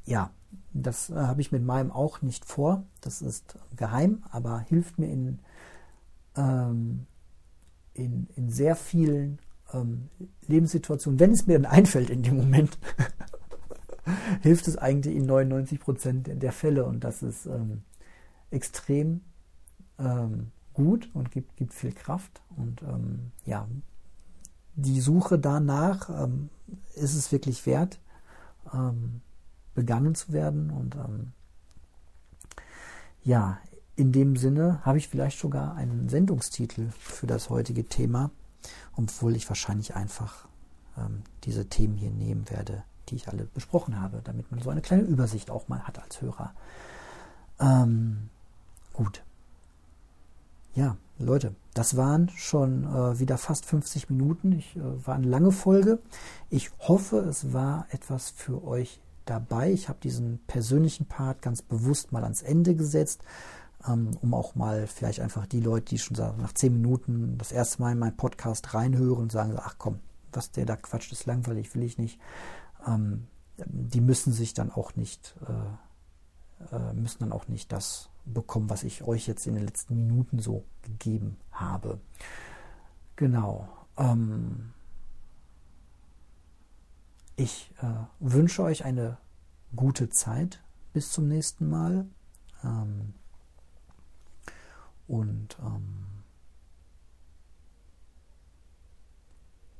[0.05, 0.31] ja,
[0.73, 2.83] das äh, habe ich mit meinem auch nicht vor.
[3.01, 5.39] Das ist geheim, aber hilft mir in,
[6.35, 7.05] ähm,
[7.93, 9.39] in, in sehr vielen
[9.73, 10.09] ähm,
[10.47, 12.77] Lebenssituationen, wenn es mir dann einfällt in dem Moment,
[14.41, 16.85] hilft es eigentlich in 99 Prozent der Fälle.
[16.85, 17.83] Und das ist ähm,
[18.51, 19.21] extrem
[19.97, 22.41] ähm, gut und gibt, gibt viel Kraft.
[22.55, 23.67] Und ähm, ja,
[24.75, 26.49] die Suche danach ähm,
[26.95, 27.99] ist es wirklich wert,
[28.73, 29.21] ähm,
[29.75, 30.71] begangen zu werden.
[30.71, 31.31] Und ähm,
[33.23, 33.57] ja,
[33.95, 38.31] in dem Sinne habe ich vielleicht sogar einen Sendungstitel für das heutige Thema,
[38.95, 40.47] obwohl ich wahrscheinlich einfach
[40.97, 44.81] ähm, diese Themen hier nehmen werde, die ich alle besprochen habe, damit man so eine
[44.81, 46.53] kleine Übersicht auch mal hat als Hörer.
[47.59, 48.29] Ähm,
[48.99, 49.23] Gut.
[50.75, 54.51] Ja, Leute, das waren schon äh, wieder fast 50 Minuten.
[54.51, 55.99] Ich äh, war eine lange Folge.
[56.49, 59.71] Ich hoffe, es war etwas für euch dabei.
[59.71, 63.21] Ich habe diesen persönlichen Part ganz bewusst mal ans Ende gesetzt,
[63.87, 67.81] ähm, um auch mal vielleicht einfach die Leute, die schon nach 10 Minuten das erste
[67.81, 70.01] Mal in meinen Podcast reinhören und sagen, ach komm,
[70.33, 72.19] was der da quatscht, ist langweilig, will ich nicht.
[72.85, 73.27] Ähm,
[73.65, 78.83] die müssen sich dann auch nicht, äh, äh müssen dann auch nicht das bekommen, was
[78.83, 81.99] ich euch jetzt in den letzten Minuten so gegeben habe.
[83.15, 83.67] Genau.
[83.97, 84.73] Ähm,
[87.35, 89.17] ich äh, wünsche euch eine
[89.75, 90.63] gute Zeit
[90.93, 92.05] bis zum nächsten Mal.
[92.63, 93.13] Ähm,
[95.07, 96.05] und ähm,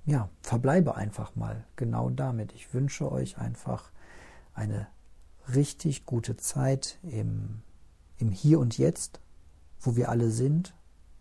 [0.05, 2.53] ja, verbleibe einfach mal genau damit.
[2.53, 3.91] Ich wünsche euch einfach
[4.53, 4.87] eine
[5.53, 7.61] richtig gute Zeit im
[8.19, 9.19] im Hier und Jetzt,
[9.79, 10.75] wo wir alle sind.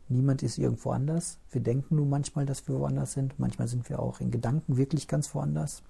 [0.09, 1.39] Niemand ist irgendwo anders.
[1.51, 3.39] Wir denken nur manchmal, dass wir woanders sind.
[3.39, 5.83] Manchmal sind wir auch in Gedanken wirklich ganz woanders.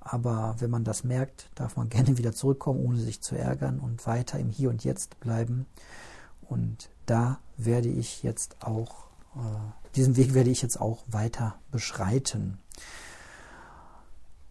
[0.00, 4.06] Aber wenn man das merkt, darf man gerne wieder zurückkommen, ohne sich zu ärgern und
[4.06, 5.66] weiter im Hier und Jetzt bleiben.
[6.48, 9.06] Und da werde ich jetzt auch,
[9.36, 12.58] äh, diesen Weg werde ich jetzt auch weiter beschreiten.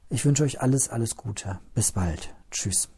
[0.09, 1.59] Ich wünsche euch alles, alles Gute.
[1.73, 2.33] Bis bald.
[2.51, 2.92] Tschüss.